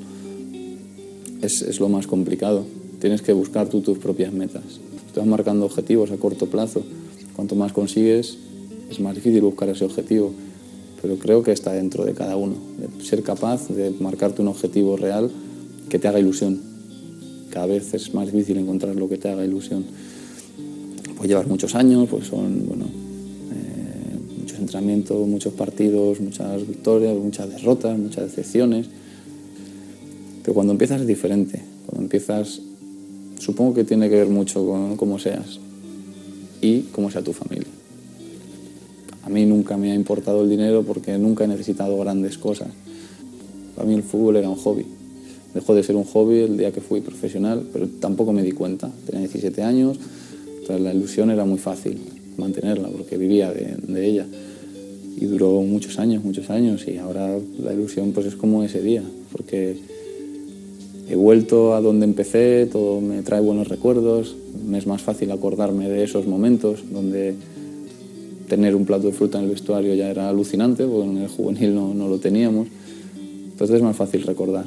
es, 1.40 1.80
lo 1.80 1.88
más 1.88 2.06
complicado. 2.06 2.66
Tienes 3.00 3.22
que 3.22 3.32
buscar 3.32 3.70
tú 3.70 3.80
tus 3.80 3.96
propias 3.96 4.34
metas. 4.34 4.64
vas 5.16 5.26
marcando 5.26 5.64
objetivos 5.64 6.10
a 6.10 6.18
corto 6.18 6.48
plazo. 6.48 6.82
Cuanto 7.34 7.54
más 7.54 7.72
consigues, 7.72 8.36
es 8.90 9.00
más 9.00 9.14
difícil 9.14 9.40
buscar 9.40 9.70
ese 9.70 9.86
objetivo. 9.86 10.30
Pero 11.00 11.16
creo 11.16 11.42
que 11.42 11.52
está 11.52 11.72
dentro 11.72 12.04
de 12.04 12.12
cada 12.12 12.36
uno, 12.36 12.56
ser 13.02 13.22
capaz 13.22 13.66
de 13.68 13.92
marcarte 13.98 14.42
un 14.42 14.48
objetivo 14.48 14.98
real 14.98 15.30
que 15.88 15.98
te 15.98 16.06
haga 16.06 16.20
ilusión. 16.20 16.71
Cada 17.52 17.66
vez 17.66 17.92
es 17.92 18.14
más 18.14 18.32
difícil 18.32 18.56
encontrar 18.56 18.96
lo 18.96 19.10
que 19.10 19.18
te 19.18 19.28
haga 19.28 19.44
ilusión. 19.44 19.84
Pues 21.18 21.28
llevar 21.28 21.46
muchos 21.46 21.74
años, 21.74 22.08
pues 22.08 22.26
son 22.26 22.66
bueno, 22.66 22.86
eh, 22.86 24.38
muchos 24.40 24.58
entrenamientos, 24.58 25.28
muchos 25.28 25.52
partidos, 25.52 26.18
muchas 26.20 26.66
victorias, 26.66 27.14
muchas 27.14 27.50
derrotas, 27.50 27.98
muchas 27.98 28.24
decepciones. 28.24 28.86
Pero 30.42 30.54
cuando 30.54 30.72
empiezas 30.72 31.02
es 31.02 31.06
diferente. 31.06 31.62
Cuando 31.84 32.04
empiezas, 32.04 32.62
supongo 33.38 33.74
que 33.74 33.84
tiene 33.84 34.08
que 34.08 34.16
ver 34.16 34.28
mucho 34.28 34.66
con 34.66 34.96
cómo 34.96 35.18
seas 35.18 35.60
y 36.62 36.84
cómo 36.92 37.10
sea 37.10 37.20
tu 37.20 37.34
familia. 37.34 37.68
A 39.24 39.28
mí 39.28 39.44
nunca 39.44 39.76
me 39.76 39.92
ha 39.92 39.94
importado 39.94 40.42
el 40.42 40.48
dinero 40.48 40.84
porque 40.84 41.18
nunca 41.18 41.44
he 41.44 41.48
necesitado 41.48 41.98
grandes 41.98 42.38
cosas. 42.38 42.68
Para 43.76 43.86
mí 43.86 43.94
el 43.94 44.02
fútbol 44.02 44.36
era 44.36 44.48
un 44.48 44.56
hobby. 44.56 44.86
Dejó 45.54 45.74
de 45.74 45.82
ser 45.82 45.96
un 45.96 46.04
hobby 46.04 46.40
el 46.40 46.56
día 46.56 46.72
que 46.72 46.80
fui 46.80 47.00
profesional, 47.00 47.62
pero 47.72 47.86
tampoco 48.00 48.32
me 48.32 48.42
di 48.42 48.52
cuenta. 48.52 48.90
Tenía 49.06 49.20
17 49.20 49.62
años, 49.62 49.98
entonces 50.46 50.80
la 50.80 50.94
ilusión 50.94 51.30
era 51.30 51.44
muy 51.44 51.58
fácil 51.58 51.98
mantenerla 52.36 52.88
porque 52.88 53.18
vivía 53.18 53.52
de, 53.52 53.76
de, 53.76 54.06
ella. 54.06 54.26
Y 55.18 55.26
duró 55.26 55.60
muchos 55.62 55.98
años, 55.98 56.24
muchos 56.24 56.50
años, 56.50 56.86
y 56.88 56.96
ahora 56.96 57.38
la 57.62 57.72
ilusión 57.74 58.12
pues 58.12 58.26
es 58.26 58.34
como 58.34 58.64
ese 58.64 58.82
día, 58.82 59.02
porque 59.30 59.76
he 61.08 61.16
vuelto 61.16 61.74
a 61.74 61.80
donde 61.80 62.06
empecé, 62.06 62.66
todo 62.66 63.00
me 63.00 63.22
trae 63.22 63.40
buenos 63.40 63.68
recuerdos, 63.68 64.34
me 64.66 64.78
es 64.78 64.86
más 64.86 65.02
fácil 65.02 65.30
acordarme 65.30 65.88
de 65.88 66.04
esos 66.04 66.26
momentos 66.26 66.80
donde 66.90 67.34
tener 68.48 68.74
un 68.74 68.84
plato 68.84 69.06
de 69.06 69.12
fruta 69.12 69.38
en 69.38 69.44
el 69.44 69.50
vestuario 69.50 69.94
ya 69.94 70.10
era 70.10 70.28
alucinante, 70.28 70.84
porque 70.84 71.08
en 71.08 71.18
el 71.18 71.28
juvenil 71.28 71.74
no, 71.74 71.94
no 71.94 72.08
lo 72.08 72.18
teníamos. 72.18 72.68
Entonces 73.50 73.76
es 73.76 73.82
más 73.82 73.96
fácil 73.96 74.22
recordar, 74.22 74.66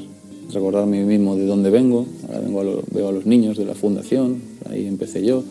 recordar 0.54 0.84
a 0.84 0.86
mí 0.86 1.00
mismo 1.00 1.36
de 1.36 1.46
dónde 1.46 1.70
vengo. 1.70 2.06
Ahora 2.28 2.40
vengo 2.40 2.62
a 2.62 2.64
lo, 2.64 2.84
veo 2.92 3.10
a 3.10 3.12
los 3.12 3.26
niños 3.26 3.58
de 3.58 3.66
la 3.66 3.76
fundación, 3.76 4.42
ahí 4.70 4.86
empecé 4.86 5.26
yo. 5.26 5.44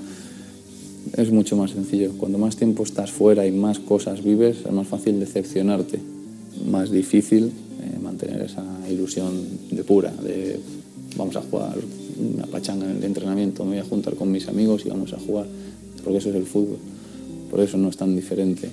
Es 1.16 1.30
mucho 1.30 1.56
más 1.56 1.72
sencillo. 1.72 2.12
Cuando 2.18 2.38
más 2.38 2.56
tiempo 2.56 2.82
estás 2.82 3.12
fuera 3.12 3.46
y 3.46 3.52
más 3.52 3.78
cosas 3.78 4.24
vives, 4.24 4.58
es 4.64 4.72
más 4.72 4.88
fácil 4.88 5.20
decepcionarte. 5.20 6.00
Más 6.70 6.90
difícil 6.90 7.44
eh, 7.46 7.98
mantener 8.02 8.42
esa 8.42 8.64
ilusión 8.90 9.32
de 9.70 9.84
pura, 9.84 10.10
de 10.10 10.58
vamos 11.16 11.36
a 11.36 11.42
jugar 11.42 11.76
una 12.18 12.46
pachanga 12.46 12.90
en 12.90 12.98
el 12.98 13.04
entrenamiento, 13.04 13.64
me 13.64 13.72
voy 13.72 13.78
a 13.78 13.84
juntar 13.84 14.14
con 14.14 14.30
mis 14.30 14.48
amigos 14.48 14.84
y 14.86 14.88
vamos 14.88 15.12
a 15.12 15.18
jugar, 15.18 15.46
porque 16.02 16.18
eso 16.18 16.30
es 16.30 16.36
el 16.36 16.46
fútbol. 16.46 16.78
Por 17.50 17.60
eso 17.60 17.76
no 17.76 17.88
es 17.88 17.96
tan 17.96 18.16
diferente 18.16 18.68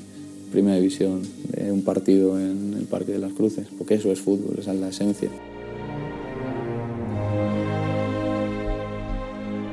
primera 0.51 0.75
división 0.75 1.21
de 1.49 1.71
un 1.71 1.81
partido 1.83 2.39
en 2.39 2.75
el 2.77 2.85
Parque 2.85 3.13
de 3.13 3.19
las 3.19 3.33
Cruces, 3.33 3.67
porque 3.77 3.95
eso 3.95 4.11
es 4.11 4.19
fútbol, 4.19 4.57
esa 4.59 4.73
es 4.73 4.79
la 4.79 4.89
esencia. 4.89 5.29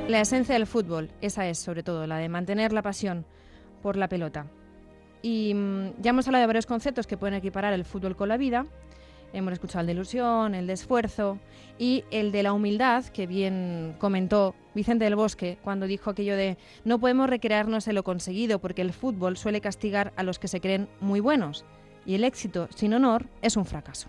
La 0.09 0.23
esencia 0.23 0.55
del 0.55 0.67
fútbol, 0.67 1.11
esa 1.21 1.47
es 1.49 1.59
sobre 1.59 1.83
todo, 1.83 2.07
la 2.07 2.17
de 2.17 2.31
mantener 2.31 2.73
la 2.73 2.81
pasión 2.81 3.27
por 3.83 3.99
la 3.99 4.09
pelota. 4.09 4.47
Y 5.21 5.53
mmm, 5.53 6.01
ya 6.01 6.11
hemos 6.11 6.27
hablado 6.27 6.41
de 6.41 6.47
varios 6.47 6.65
conceptos 6.65 7.07
que 7.07 7.19
pueden 7.19 7.35
equiparar 7.35 7.75
el 7.75 7.85
fútbol 7.85 8.17
con 8.17 8.31
la 8.31 8.39
vida. 8.39 8.65
Hemos 9.35 9.53
escuchado 9.53 9.81
el 9.83 9.87
de 9.89 9.93
ilusión, 9.93 10.55
el 10.55 10.67
de 10.67 10.73
esfuerzo 10.73 11.39
y 11.79 12.05
el 12.11 12.33
de 12.33 12.43
la 12.43 12.55
humildad, 12.55 13.05
que 13.05 13.27
bien 13.27 13.97
comentó 13.99 14.55
Vicente 14.75 15.05
del 15.05 15.15
Bosque 15.15 15.59
cuando 15.63 15.87
dijo 15.87 16.09
aquello 16.09 16.37
de 16.37 16.57
no 16.87 16.99
podemos 16.99 17.29
recrearnos 17.29 17.87
en 17.87 17.95
lo 17.95 18.03
conseguido 18.03 18.61
porque 18.61 18.81
el 18.81 18.95
fútbol 18.95 19.37
suele 19.37 19.61
castigar 19.61 20.15
a 20.17 20.23
los 20.23 20.39
que 20.39 20.49
se 20.49 20.63
creen 20.63 20.89
muy 21.01 21.21
buenos 21.21 21.67
y 22.07 22.15
el 22.15 22.25
éxito 22.25 22.69
sin 22.75 22.95
honor 22.95 23.27
es 23.43 23.59
un 23.59 23.67
fracaso. 23.67 24.09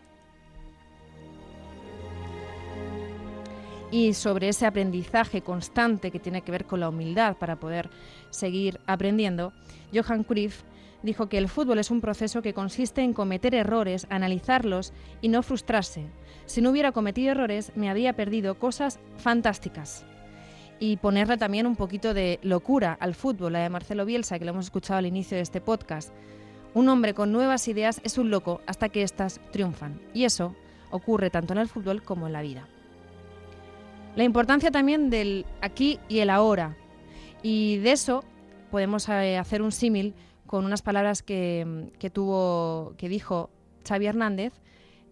Y 3.92 4.14
sobre 4.14 4.50
ese 4.50 4.66
aprendizaje 4.66 5.42
constante 5.42 6.12
que 6.12 6.20
tiene 6.20 6.42
que 6.42 6.52
ver 6.52 6.66
con 6.66 6.80
la 6.80 6.90
humildad 6.90 7.38
para 7.38 7.60
poder 7.60 7.90
seguir 8.30 8.80
aprendiendo, 8.86 9.54
Johan 9.94 10.24
Cruyff 10.24 10.64
dijo 11.02 11.30
que 11.30 11.38
el 11.38 11.50
fútbol 11.50 11.80
es 11.80 11.92
un 11.92 12.02
proceso 12.02 12.42
que 12.42 12.54
consiste 12.54 13.02
en 13.02 13.14
cometer 13.14 13.56
errores, 13.56 14.06
analizarlos 14.10 14.94
y 15.22 15.30
no 15.30 15.42
frustrarse. 15.42 16.06
Si 16.46 16.62
no 16.62 16.72
hubiera 16.72 16.92
cometido 16.92 17.32
errores, 17.32 17.72
me 17.76 17.90
habría 17.90 18.14
perdido 18.14 18.60
cosas 18.60 19.00
fantásticas. 19.18 20.06
Y 20.80 20.98
ponerle 20.98 21.38
también 21.38 21.68
un 21.68 21.76
poquito 21.76 22.14
de 22.14 22.40
locura 22.42 22.98
al 23.00 23.14
fútbol, 23.14 23.54
la 23.54 23.60
de 23.60 23.70
Marcelo 23.70 24.06
Bielsa, 24.06 24.40
que 24.40 24.46
lo 24.46 24.52
hemos 24.52 24.66
escuchado 24.66 25.00
al 25.00 25.06
inicio 25.06 25.36
de 25.36 25.44
este 25.44 25.62
podcast. 25.62 26.14
Un 26.74 26.88
hombre 26.88 27.14
con 27.14 27.32
nuevas 27.32 27.68
ideas 27.68 28.00
es 28.04 28.18
un 28.18 28.30
loco 28.30 28.62
hasta 28.66 28.88
que 28.88 29.04
éstas 29.04 29.42
triunfan. 29.52 30.00
Y 30.14 30.24
eso 30.24 30.56
ocurre 30.92 31.30
tanto 31.30 31.54
en 31.54 31.60
el 31.60 31.68
fútbol 31.68 32.02
como 32.02 32.28
en 32.28 32.34
la 32.34 32.42
vida. 32.42 32.68
La 34.20 34.26
importancia 34.26 34.70
también 34.70 35.10
del 35.10 35.46
aquí 35.62 35.98
y 36.10 36.20
el 36.20 36.30
ahora. 36.30 36.76
Y 37.42 37.78
de 37.78 37.94
eso 37.94 38.26
podemos 38.70 39.08
eh, 39.08 39.38
hacer 39.38 39.62
un 39.62 39.72
símil 39.72 40.14
con 40.46 40.66
unas 40.66 40.82
palabras 40.82 41.24
que, 41.24 41.90
que, 42.00 42.10
tuvo, 42.10 42.96
que 42.98 43.08
dijo 43.08 43.50
Xavi 43.88 44.08
Hernández 44.08 44.52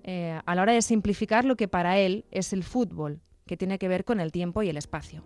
eh, 0.03 0.37
a 0.45 0.55
la 0.55 0.61
hora 0.61 0.73
de 0.73 0.81
simplificar 0.81 1.45
lo 1.45 1.55
que 1.55 1.69
para 1.69 1.97
él 1.97 2.25
es 2.31 2.51
el 2.51 2.65
fútbol, 2.65 3.21
que 3.45 3.55
tiene 3.55 3.79
que 3.79 3.87
ver 3.87 4.03
con 4.03 4.19
el 4.19 4.33
tiempo 4.33 4.61
y 4.61 4.67
el 4.67 4.75
espacio. 4.75 5.23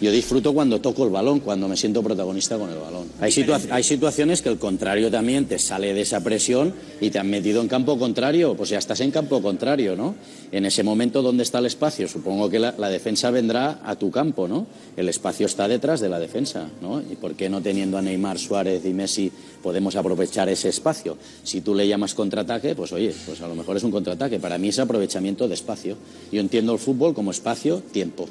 Yo 0.00 0.10
disfruto 0.10 0.52
cuando 0.52 0.80
toco 0.80 1.04
el 1.04 1.10
balón, 1.10 1.40
cuando 1.40 1.68
me 1.68 1.76
siento 1.76 2.02
protagonista 2.02 2.58
con 2.58 2.70
el 2.70 2.78
balón. 2.78 3.08
Hay, 3.20 3.32
situa 3.32 3.60
hay, 3.70 3.82
situaciones 3.82 4.42
que 4.42 4.48
el 4.48 4.58
contrario 4.58 5.10
también 5.10 5.46
te 5.46 5.58
sale 5.58 5.94
de 5.94 6.02
esa 6.02 6.22
presión 6.22 6.74
y 7.00 7.10
te 7.10 7.18
han 7.18 7.30
metido 7.30 7.62
en 7.62 7.68
campo 7.68 7.98
contrario, 7.98 8.54
pues 8.54 8.70
ya 8.70 8.78
estás 8.78 9.00
en 9.00 9.10
campo 9.10 9.40
contrario, 9.40 9.96
¿no? 9.96 10.14
En 10.52 10.66
ese 10.66 10.82
momento, 10.82 11.22
¿dónde 11.22 11.42
está 11.42 11.58
el 11.58 11.66
espacio? 11.66 12.08
Supongo 12.08 12.50
que 12.50 12.58
la, 12.58 12.74
la 12.76 12.88
defensa 12.88 13.30
vendrá 13.30 13.80
a 13.84 13.96
tu 13.96 14.10
campo, 14.10 14.46
¿no? 14.46 14.66
El 14.96 15.08
espacio 15.08 15.46
está 15.46 15.66
detrás 15.66 16.00
de 16.00 16.08
la 16.08 16.18
defensa, 16.18 16.68
¿no? 16.82 17.00
¿Y 17.00 17.16
por 17.16 17.34
qué 17.34 17.48
no 17.48 17.62
teniendo 17.62 17.96
a 17.96 18.02
Neymar, 18.02 18.38
Suárez 18.38 18.84
y 18.84 18.92
Messi 18.92 19.32
podemos 19.62 19.96
aprovechar 19.96 20.48
ese 20.48 20.68
espacio? 20.68 21.16
Si 21.42 21.62
tú 21.62 21.74
le 21.74 21.88
llamas 21.88 22.14
contraataque, 22.14 22.74
pues 22.74 22.92
oye, 22.92 23.14
pues 23.26 23.40
a 23.40 23.48
lo 23.48 23.54
mejor 23.54 23.76
es 23.76 23.84
un 23.84 23.90
contraataque. 23.90 24.38
Para 24.38 24.58
mí 24.58 24.68
es 24.68 24.78
aprovechamiento 24.78 25.48
de 25.48 25.54
espacio. 25.54 25.96
Yo 26.30 26.40
entiendo 26.40 26.72
el 26.72 26.78
fútbol 26.78 27.14
como 27.14 27.30
espacio-tiempo. 27.30 28.28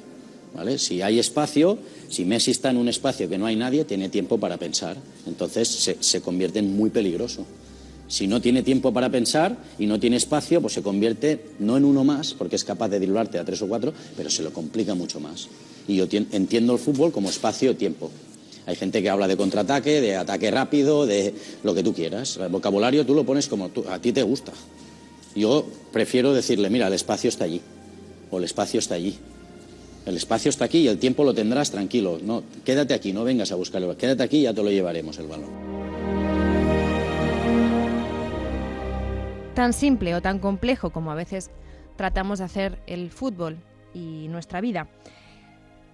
¿Vale? 0.55 0.77
Si 0.77 1.01
hay 1.01 1.19
espacio, 1.19 1.77
si 2.09 2.23
Messi 2.23 2.51
está 2.51 2.69
en 2.69 2.77
un 2.77 2.87
espacio 2.87 3.27
que 3.27 3.37
no 3.37 3.45
hay 3.45 3.57
nadie, 3.57 3.83
tiene 3.83 4.07
tiempo 4.07 4.39
para 4.39 4.57
pensar. 4.57 4.95
Entonces 5.27 5.67
se, 5.67 5.97
se, 5.99 6.21
convierte 6.21 6.59
en 6.59 6.75
muy 6.75 6.89
peligroso. 6.89 7.45
Si 8.07 8.27
no 8.27 8.39
tiene 8.39 8.63
tiempo 8.63 8.93
para 8.93 9.09
pensar 9.09 9.57
y 9.77 9.85
no 9.85 9.99
tiene 9.99 10.15
espacio, 10.15 10.61
pues 10.61 10.73
se 10.73 10.81
convierte 10.81 11.41
no 11.59 11.75
en 11.75 11.83
uno 11.83 12.03
más, 12.03 12.33
porque 12.33 12.55
es 12.55 12.63
capaz 12.63 12.87
de 12.87 12.99
dilarte 12.99 13.37
a 13.37 13.43
tres 13.43 13.61
o 13.63 13.67
cuatro, 13.67 13.93
pero 14.15 14.29
se 14.29 14.43
lo 14.43 14.53
complica 14.53 14.95
mucho 14.95 15.19
más. 15.19 15.49
Y 15.87 15.97
yo 15.97 16.05
entiendo 16.31 16.73
el 16.73 16.79
fútbol 16.79 17.11
como 17.11 17.29
espacio-tiempo. 17.29 18.11
Hay 18.65 18.75
gente 18.75 19.01
que 19.01 19.09
habla 19.09 19.27
de 19.27 19.37
contraataque, 19.37 20.01
de 20.01 20.15
ataque 20.15 20.49
rápido, 20.51 21.05
de 21.05 21.33
lo 21.63 21.75
que 21.75 21.83
tú 21.83 21.93
quieras. 21.93 22.37
El 22.37 22.49
vocabulario 22.49 23.05
tú 23.05 23.13
lo 23.13 23.25
pones 23.25 23.47
como 23.47 23.69
tú, 23.69 23.83
a 23.89 23.99
ti 23.99 24.11
te 24.11 24.23
gusta. 24.23 24.53
Yo 25.35 25.65
prefiero 25.91 26.33
decirle, 26.33 26.69
mira, 26.69 26.87
el 26.87 26.93
espacio 26.93 27.27
está 27.27 27.43
allí, 27.43 27.61
o 28.31 28.37
el 28.37 28.45
espacio 28.45 28.79
está 28.79 28.95
allí. 28.95 29.17
El 30.05 30.17
espacio 30.17 30.49
está 30.49 30.65
aquí 30.65 30.79
y 30.79 30.87
el 30.87 30.99
tiempo 30.99 31.23
lo 31.23 31.33
tendrás 31.33 31.71
tranquilo. 31.71 32.19
No, 32.21 32.43
quédate 32.63 32.93
aquí, 32.93 33.11
no 33.11 33.23
vengas 33.23 33.51
a 33.51 33.55
buscarlo. 33.55 33.97
Quédate 33.97 34.21
aquí 34.21 34.37
y 34.37 34.41
ya 34.43 34.53
te 34.53 34.61
lo 34.61 34.69
llevaremos 34.69 35.17
el 35.17 35.27
balón. 35.27 35.49
Tan 39.55 39.73
simple 39.73 40.13
o 40.13 40.21
tan 40.21 40.39
complejo 40.39 40.91
como 40.91 41.11
a 41.11 41.15
veces 41.15 41.49
tratamos 41.95 42.39
de 42.39 42.45
hacer 42.45 42.79
el 42.85 43.09
fútbol 43.09 43.57
y 43.93 44.27
nuestra 44.27 44.61
vida. 44.61 44.89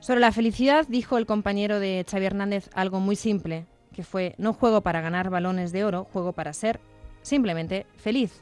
Sobre 0.01 0.19
la 0.19 0.31
felicidad 0.31 0.87
dijo 0.89 1.17
el 1.17 1.27
compañero 1.27 1.79
de 1.79 2.03
Xavi 2.09 2.25
Hernández 2.25 2.69
algo 2.73 2.99
muy 2.99 3.15
simple, 3.15 3.65
que 3.93 4.03
fue 4.03 4.33
no 4.37 4.53
juego 4.53 4.81
para 4.81 4.99
ganar 4.99 5.29
balones 5.29 5.71
de 5.71 5.85
oro, 5.85 6.07
juego 6.11 6.33
para 6.33 6.53
ser 6.53 6.81
simplemente 7.21 7.85
feliz. 7.97 8.41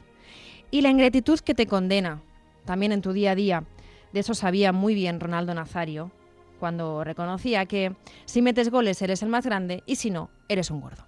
Y 0.70 0.80
la 0.80 0.88
ingratitud 0.88 1.38
que 1.40 1.54
te 1.54 1.66
condena, 1.66 2.22
también 2.64 2.92
en 2.92 3.02
tu 3.02 3.12
día 3.12 3.32
a 3.32 3.34
día, 3.34 3.64
de 4.12 4.20
eso 4.20 4.34
sabía 4.34 4.72
muy 4.72 4.94
bien 4.94 5.20
Ronaldo 5.20 5.54
Nazario, 5.54 6.10
cuando 6.58 7.02
reconocía 7.04 7.66
que 7.66 7.94
si 8.26 8.42
metes 8.42 8.70
goles 8.70 9.00
eres 9.02 9.22
el 9.22 9.28
más 9.28 9.44
grande 9.44 9.82
y 9.86 9.96
si 9.96 10.10
no, 10.10 10.30
eres 10.48 10.70
un 10.70 10.80
gordo. 10.80 11.04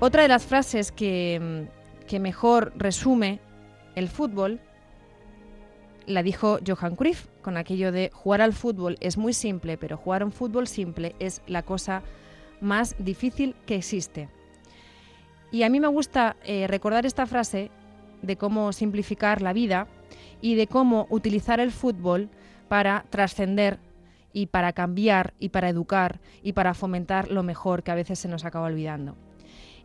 Otra 0.00 0.22
de 0.22 0.28
las 0.28 0.44
frases 0.44 0.92
que, 0.92 1.68
que 2.06 2.18
mejor 2.18 2.72
resume 2.76 3.38
el 3.94 4.08
fútbol 4.08 4.60
la 6.06 6.22
dijo 6.22 6.58
Johan 6.66 6.96
Cruyff 6.96 7.26
con 7.42 7.56
aquello 7.56 7.92
de 7.92 8.10
jugar 8.12 8.40
al 8.40 8.54
fútbol 8.54 8.96
es 9.00 9.16
muy 9.16 9.34
simple, 9.34 9.76
pero 9.76 9.96
jugar 9.96 10.24
un 10.24 10.32
fútbol 10.32 10.66
simple 10.66 11.14
es 11.18 11.42
la 11.46 11.62
cosa 11.62 12.02
más 12.60 12.96
difícil 12.98 13.54
que 13.66 13.76
existe. 13.76 14.28
Y 15.52 15.62
a 15.62 15.68
mí 15.68 15.80
me 15.80 15.88
gusta 15.88 16.36
eh, 16.44 16.66
recordar 16.66 17.06
esta 17.06 17.26
frase 17.26 17.70
de 18.22 18.36
cómo 18.36 18.72
simplificar 18.72 19.42
la 19.42 19.52
vida 19.52 19.86
y 20.40 20.54
de 20.54 20.66
cómo 20.66 21.06
utilizar 21.10 21.60
el 21.60 21.72
fútbol 21.72 22.28
para 22.68 23.04
trascender 23.10 23.78
y 24.32 24.46
para 24.46 24.72
cambiar 24.72 25.34
y 25.38 25.48
para 25.48 25.68
educar 25.68 26.20
y 26.42 26.52
para 26.52 26.74
fomentar 26.74 27.30
lo 27.30 27.42
mejor 27.42 27.82
que 27.82 27.90
a 27.90 27.96
veces 27.96 28.18
se 28.18 28.28
nos 28.28 28.44
acaba 28.44 28.66
olvidando. 28.66 29.16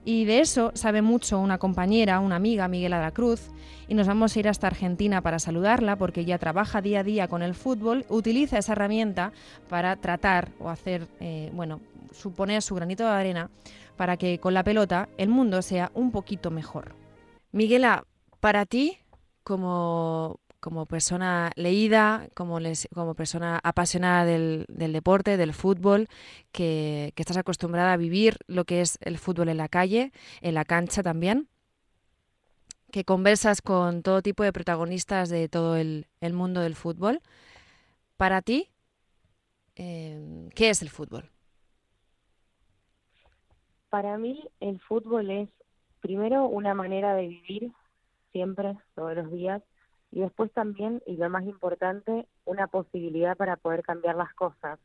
Y 0.05 0.25
de 0.25 0.39
eso 0.39 0.71
sabe 0.75 1.01
mucho 1.01 1.39
una 1.39 1.57
compañera, 1.57 2.19
una 2.19 2.35
amiga, 2.35 2.67
Miguela 2.67 2.97
de 2.97 3.03
la 3.03 3.12
Cruz, 3.12 3.50
y 3.88 3.95
nos 3.95 4.05
vamos 4.05 4.35
a 4.35 4.39
ir 4.39 4.47
hasta 4.47 4.67
Argentina 4.67 5.21
para 5.21 5.39
saludarla 5.39 5.95
porque 5.95 6.21
ella 6.21 6.38
trabaja 6.38 6.79
día 6.81 7.00
a 7.00 7.03
día 7.03 7.27
con 7.27 7.41
el 7.41 7.55
fútbol, 7.55 8.05
utiliza 8.09 8.59
esa 8.59 8.74
herramienta 8.74 9.33
para 9.67 9.95
tratar 9.95 10.50
o 10.59 10.69
hacer, 10.69 11.07
eh, 11.19 11.50
bueno, 11.53 11.81
suponer 12.12 12.62
su 12.62 12.75
granito 12.75 13.03
de 13.03 13.09
arena 13.09 13.50
para 13.97 14.15
que 14.15 14.39
con 14.39 14.53
la 14.53 14.63
pelota 14.63 15.09
el 15.17 15.29
mundo 15.29 15.63
sea 15.63 15.91
un 15.95 16.12
poquito 16.12 16.51
mejor. 16.51 16.93
Miguela, 17.51 18.05
para 18.39 18.65
ti, 18.67 19.00
como, 19.43 20.39
como 20.65 20.88
persona 20.88 21.51
leída, 21.55 22.27
como, 22.34 22.57
como 22.95 23.13
persona 23.13 23.60
apasionada 23.63 24.25
del, 24.25 24.65
deporte, 24.67 25.38
del 25.38 25.53
fútbol, 25.53 26.07
que, 26.51 27.13
estás 27.15 27.38
acostumbrada 27.38 27.93
a 27.93 27.98
vivir 27.98 28.39
lo 28.48 28.65
que 28.65 28.81
es 28.81 28.98
el 29.01 29.19
fútbol 29.19 29.50
en 29.50 29.57
la 29.57 29.69
calle, 29.69 30.12
en 30.41 30.55
la 30.55 30.65
cancha 30.65 31.03
también, 31.03 31.50
que 32.91 33.03
conversas 33.03 33.62
con 33.62 34.01
todo 34.01 34.24
tipo 34.24 34.41
de 34.41 34.51
protagonistas 34.51 35.29
de 35.29 35.50
todo 35.50 35.75
el, 35.75 36.07
mundo 36.34 36.62
del 36.62 36.74
fútbol. 36.74 37.19
Para 38.17 38.41
ti, 38.41 38.72
eh, 39.75 40.50
¿qué 40.55 40.72
es 40.72 40.81
el 40.81 40.89
fútbol? 40.89 41.29
Para 43.89 44.17
mí 44.17 44.50
el 44.62 44.79
fútbol 44.79 45.29
es 45.29 45.50
primero 46.00 46.48
una 46.48 46.74
manera 46.74 47.13
de 47.13 47.27
vivir 47.27 47.72
siempre, 48.31 48.75
todos 48.95 49.15
los 49.15 49.31
días, 49.31 49.62
y 50.15 50.22
después 50.22 50.50
también, 50.53 51.03
y 51.05 51.17
lo 51.17 51.29
más 51.29 51.43
importante, 51.43 52.25
una 52.45 52.67
posibilidad 52.67 53.36
para 53.36 53.57
poder 53.57 53.84
cambiar 53.84 54.15
las 54.15 54.34
cosas. 54.34 54.79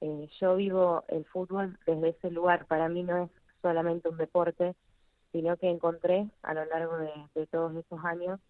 Eh, 0.00 0.30
yo 0.40 0.56
vivo 0.56 1.04
el 1.08 1.26
fútbol 1.26 1.78
desde 1.86 2.08
ese 2.08 2.30
lugar, 2.30 2.64
para 2.64 2.88
mí 2.88 3.02
no 3.02 3.24
es 3.24 3.30
solamente 3.60 4.08
un 4.08 4.16
deporte, 4.16 4.74
sino 5.30 5.58
que 5.58 5.68
encontré 5.68 6.30
a 6.42 6.54
lo 6.54 6.64
largo 6.64 6.96
de, 6.96 7.46
todos 7.48 7.76
estos 7.76 8.02
años 8.02 8.40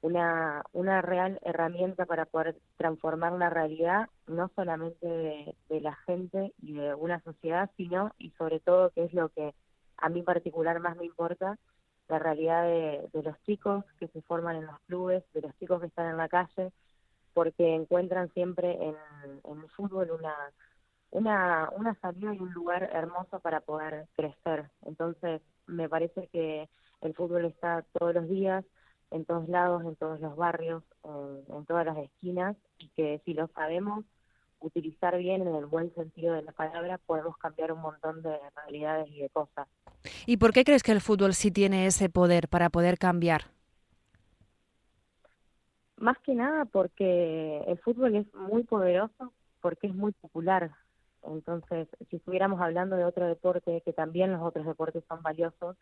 una, 0.00 0.64
una 0.72 1.02
real 1.02 1.38
herramienta 1.42 2.06
para 2.06 2.24
poder 2.24 2.56
transformar 2.78 3.34
la 3.34 3.50
realidad, 3.50 4.08
no 4.26 4.50
solamente 4.56 5.06
de, 5.06 5.54
de, 5.68 5.80
la 5.82 5.96
gente 6.06 6.54
y 6.62 6.72
de 6.72 6.94
una 6.94 7.20
sociedad, 7.20 7.70
sino 7.76 8.14
y 8.16 8.30
sobre 8.38 8.58
todo, 8.58 8.88
que 8.88 9.04
es 9.04 9.12
lo 9.12 9.28
que 9.28 9.54
a 9.98 10.08
mí 10.08 10.22
particular 10.22 10.80
más 10.80 10.96
me 10.96 11.04
importa, 11.04 11.58
la 12.12 12.18
realidad 12.18 12.64
de, 12.64 13.22
los 13.22 13.42
chicos 13.44 13.84
que 13.98 14.06
se 14.08 14.20
forman 14.22 14.56
en 14.56 14.66
los 14.66 14.78
clubes, 14.80 15.24
de 15.32 15.40
los 15.40 15.56
chicos 15.58 15.80
que 15.80 15.86
están 15.86 16.10
en 16.10 16.18
la 16.18 16.28
calle, 16.28 16.70
porque 17.32 17.74
encuentran 17.74 18.30
siempre 18.34 18.72
en, 18.72 18.94
en 19.44 19.60
el 19.60 19.70
fútbol 19.70 20.10
una, 20.10 20.34
una, 21.10 21.70
una 21.74 21.94
salida 22.00 22.34
y 22.34 22.38
un 22.38 22.52
lugar 22.52 22.90
hermoso 22.92 23.40
para 23.40 23.60
poder 23.60 24.08
crecer. 24.14 24.70
Entonces, 24.84 25.40
me 25.66 25.88
parece 25.88 26.28
que 26.28 26.68
el 27.00 27.14
fútbol 27.14 27.46
está 27.46 27.82
todos 27.98 28.14
los 28.14 28.28
días, 28.28 28.62
en 29.10 29.24
todos 29.24 29.48
lados, 29.48 29.82
en 29.84 29.96
todos 29.96 30.20
los 30.20 30.36
barrios, 30.36 30.82
en 31.04 31.64
todas 31.64 31.86
las 31.86 31.96
esquinas, 31.96 32.56
y 32.78 32.88
que 32.90 33.22
si 33.24 33.32
lo 33.32 33.46
sabemos 33.48 34.04
utilizar 34.62 35.18
bien 35.18 35.46
en 35.46 35.54
el 35.54 35.66
buen 35.66 35.94
sentido 35.94 36.34
de 36.34 36.42
la 36.42 36.52
palabra, 36.52 36.98
podemos 36.98 37.36
cambiar 37.36 37.72
un 37.72 37.80
montón 37.80 38.22
de 38.22 38.38
realidades 38.56 39.08
y 39.10 39.20
de 39.20 39.28
cosas. 39.28 39.68
¿Y 40.26 40.36
por 40.36 40.52
qué 40.52 40.64
crees 40.64 40.82
que 40.82 40.92
el 40.92 41.00
fútbol 41.00 41.34
sí 41.34 41.50
tiene 41.50 41.86
ese 41.86 42.08
poder 42.08 42.48
para 42.48 42.70
poder 42.70 42.98
cambiar? 42.98 43.42
Más 45.96 46.18
que 46.18 46.34
nada 46.34 46.64
porque 46.64 47.62
el 47.66 47.78
fútbol 47.78 48.16
es 48.16 48.34
muy 48.34 48.64
poderoso, 48.64 49.32
porque 49.60 49.86
es 49.86 49.94
muy 49.94 50.12
popular. 50.12 50.72
Entonces, 51.22 51.86
si 52.10 52.16
estuviéramos 52.16 52.60
hablando 52.60 52.96
de 52.96 53.04
otro 53.04 53.26
deporte, 53.26 53.82
que 53.84 53.92
también 53.92 54.32
los 54.32 54.42
otros 54.42 54.66
deportes 54.66 55.04
son 55.08 55.22
valiosos, 55.22 55.76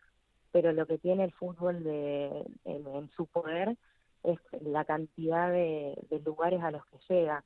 pero 0.51 0.71
lo 0.73 0.85
que 0.85 0.99
tiene 0.99 1.23
el 1.23 1.31
fútbol 1.31 1.83
de, 1.83 2.45
en, 2.65 2.87
en 2.87 3.09
su 3.11 3.25
poder 3.25 3.77
es 4.23 4.37
la 4.61 4.85
cantidad 4.85 5.51
de, 5.51 5.97
de 6.09 6.19
lugares 6.19 6.61
a 6.61 6.71
los 6.71 6.85
que 6.85 6.97
llega 7.09 7.43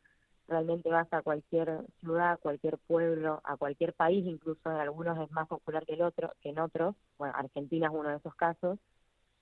realmente 0.48 0.90
vas 0.90 1.12
a 1.12 1.22
cualquier 1.22 1.82
ciudad, 2.00 2.40
cualquier 2.40 2.78
pueblo, 2.78 3.42
a 3.44 3.58
cualquier 3.58 3.94
país, 3.94 4.26
incluso 4.26 4.70
en 4.70 4.78
algunos 4.78 5.18
es 5.20 5.32
más 5.32 5.48
popular 5.48 5.86
que 5.86 5.94
el 5.94 6.02
otro, 6.02 6.34
que 6.42 6.50
en 6.50 6.60
otros, 6.60 6.96
bueno, 7.18 7.34
Argentina 7.36 7.88
es 7.88 7.94
uno 7.94 8.10
de 8.10 8.18
esos 8.18 8.36
casos, 8.36 8.80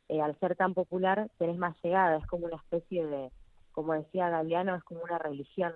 eh, 0.10 0.22
al 0.22 0.38
ser 0.40 0.56
tan 0.56 0.74
popular 0.74 1.30
tenés 1.38 1.58
más 1.58 1.76
llegada, 1.84 2.18
es 2.18 2.28
como 2.28 2.46
una 2.46 2.58
especie 2.58 3.06
de, 3.06 3.32
como 3.72 3.94
decía 3.94 4.30
Galeano, 4.30 4.76
es 4.76 4.84
como 4.84 5.02
una 5.02 5.18
religión. 5.18 5.74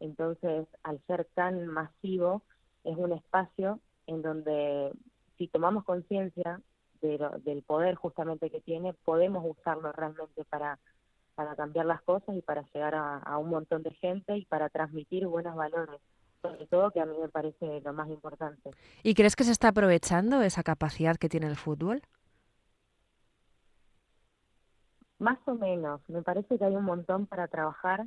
Entonces, 0.00 0.66
al 0.82 1.00
ser 1.06 1.26
tan 1.34 1.66
masivo, 1.66 2.42
es 2.84 2.96
un 2.96 3.12
espacio 3.12 3.80
en 4.06 4.22
donde 4.22 4.92
si 5.38 5.48
tomamos 5.48 5.84
conciencia 5.84 6.60
de 7.00 7.18
del 7.44 7.62
poder 7.62 7.94
justamente 7.94 8.50
que 8.50 8.60
tiene, 8.60 8.94
podemos 9.04 9.44
usarlo 9.46 9.92
realmente 9.92 10.44
para 10.44 10.78
para 11.36 11.54
cambiar 11.54 11.86
las 11.86 12.02
cosas 12.02 12.34
y 12.34 12.42
para 12.42 12.62
llegar 12.74 12.96
a, 12.96 13.18
a, 13.18 13.38
un 13.38 13.50
montón 13.50 13.82
de 13.82 13.92
gente 13.92 14.36
y 14.36 14.44
para 14.46 14.68
transmitir 14.70 15.26
buenos 15.26 15.54
valores, 15.54 16.00
sobre 16.42 16.66
todo 16.66 16.90
que 16.90 17.00
a 17.00 17.06
mí 17.06 17.16
me 17.20 17.28
parece 17.28 17.80
lo 17.82 17.92
más 17.92 18.08
importante. 18.08 18.70
¿Y 19.04 19.14
crees 19.14 19.36
que 19.36 19.44
se 19.44 19.52
está 19.52 19.68
aprovechando 19.68 20.42
esa 20.42 20.62
capacidad 20.62 21.16
que 21.16 21.28
tiene 21.28 21.46
el 21.46 21.56
fútbol? 21.56 22.02
Más 25.18 25.38
o 25.46 25.54
menos, 25.54 26.00
me 26.08 26.22
parece 26.22 26.58
que 26.58 26.64
hay 26.64 26.74
un 26.74 26.84
montón 26.84 27.26
para 27.26 27.48
trabajar 27.48 28.06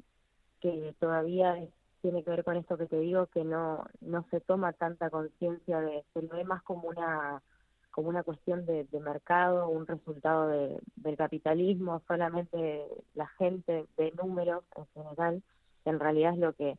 que 0.60 0.94
todavía 1.00 1.58
es, 1.58 1.70
tiene 2.02 2.24
que 2.24 2.32
ver 2.32 2.44
con 2.44 2.58
esto 2.58 2.78
que 2.78 2.88
te 2.88 3.00
digo, 3.00 3.28
que 3.28 3.44
no, 3.44 3.86
no 4.02 4.26
se 4.32 4.42
toma 4.42 4.74
tanta 4.74 5.10
conciencia 5.10 5.80
de, 5.82 6.04
se 6.14 6.22
lo 6.24 6.36
ve 6.36 6.44
más 6.44 6.64
como 6.64 6.90
una 6.90 7.42
como 8.00 8.12
una 8.12 8.24
cuestión 8.24 8.66
de, 8.66 8.88
mercado, 9.02 9.68
un 9.68 9.86
resultado 9.86 10.48
de, 10.48 10.80
del 10.96 11.18
capitalismo, 11.18 12.02
solamente 12.08 12.86
la 13.14 13.28
gente 13.28 13.88
de 13.98 14.14
números 14.14 14.64
en 14.78 14.86
general, 14.94 15.44
que 15.84 15.90
en 15.90 16.00
realidad 16.00 16.32
es 16.32 16.40
lo 16.40 16.54
que 16.54 16.78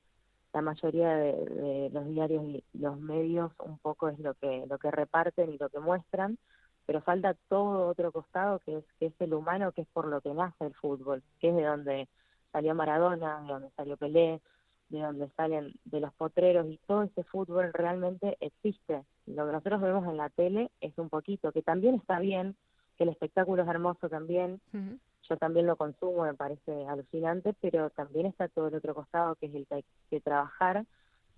la 0.55 0.63
mayoría 0.63 1.15
de, 1.15 1.33
de, 1.35 1.91
los 1.93 2.07
diarios 2.07 2.43
y 2.45 2.65
los 2.73 2.99
medios 2.99 3.53
un 3.59 3.77
poco 3.81 4.09
es 4.09 4.19
lo 4.19 4.33
que 4.33 4.65
lo 4.67 4.79
que 4.79 4.91
reparten 4.91 5.53
y 5.53 5.59
lo 5.59 5.69
que 5.69 5.79
muestran, 5.79 6.39
pero 6.87 7.03
falta 7.03 7.37
todo 7.51 7.89
otro 7.89 8.13
costado 8.13 8.59
que 8.61 8.79
es 8.79 8.85
que 8.99 9.07
es 9.09 9.21
el 9.21 9.35
humano, 9.35 9.73
que 9.73 9.83
es 9.83 9.89
por 9.89 10.07
lo 10.07 10.23
que 10.23 10.33
nace 10.33 10.65
el 10.65 10.75
fútbol, 10.75 11.23
que 11.39 11.51
es 11.51 11.55
de 11.55 11.65
donde 11.65 12.09
salió 12.51 12.75
Maradona, 12.75 13.43
de 13.43 13.53
donde 13.53 13.71
salió 13.77 13.99
Pelé, 13.99 14.41
de 14.89 15.01
donde 15.01 15.29
salen 15.37 15.75
de 15.85 16.01
los 16.01 16.15
potreros 16.15 16.67
y 16.67 16.79
todo 16.87 17.03
ese 17.03 17.25
fútbol 17.25 17.75
realmente 17.75 18.39
existe. 18.41 19.05
Lo 19.35 19.47
que 19.47 19.53
nosotros 19.53 19.81
vemos 19.81 20.07
en 20.07 20.17
la 20.17 20.29
tele 20.31 20.71
es 20.81 20.97
un 20.99 21.09
poquito, 21.09 21.53
que 21.53 21.63
también 21.63 21.95
está 21.95 22.19
bien, 22.19 22.57
que 22.97 23.05
el 23.05 23.11
espectáculo 23.11 23.63
es 23.63 23.69
hermoso 23.69 24.09
también, 24.09 24.61
uh 24.73 24.77
-huh. 24.77 24.99
yo 25.29 25.37
también 25.37 25.67
lo 25.67 25.77
consumo, 25.77 26.25
me 26.25 26.35
parece 26.35 26.87
alucinante, 26.87 27.55
pero 27.61 27.91
también 27.91 28.27
está 28.27 28.49
todo 28.49 28.69
el 28.69 28.75
otro 28.75 28.95
costado 28.95 29.37
que 29.37 29.47
es 29.47 29.55
el 29.55 29.67
que 29.67 29.75
hay 29.77 29.85
que 30.11 30.21
trabajar, 30.21 30.85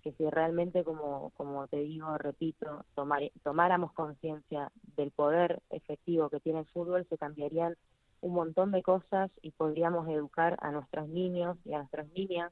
que 0.01 0.11
si 0.13 0.29
realmente, 0.29 0.83
como, 0.83 1.31
como 1.37 1.67
te 1.67 1.77
digo, 1.77 2.17
repito, 2.17 2.85
tomar, 2.95 3.21
tomáramos 3.43 3.93
conciencia 3.93 4.69
del 4.97 5.11
poder 5.11 5.61
efectivo 5.69 6.29
que 6.29 6.41
tiene 6.41 6.59
el 6.59 6.65
fútbol, 6.65 7.05
se 7.09 7.17
cambiarían 7.17 7.75
un 8.19 8.33
montón 8.33 8.71
de 8.71 8.83
cosas 8.83 9.31
y 9.41 9.51
podríamos 9.51 10.07
educar 10.09 10.57
a 10.61 10.71
nuestros 10.71 11.07
niños 11.07 11.57
y 11.65 11.73
a 11.73 11.79
nuestras 11.79 12.07
niñas 12.09 12.51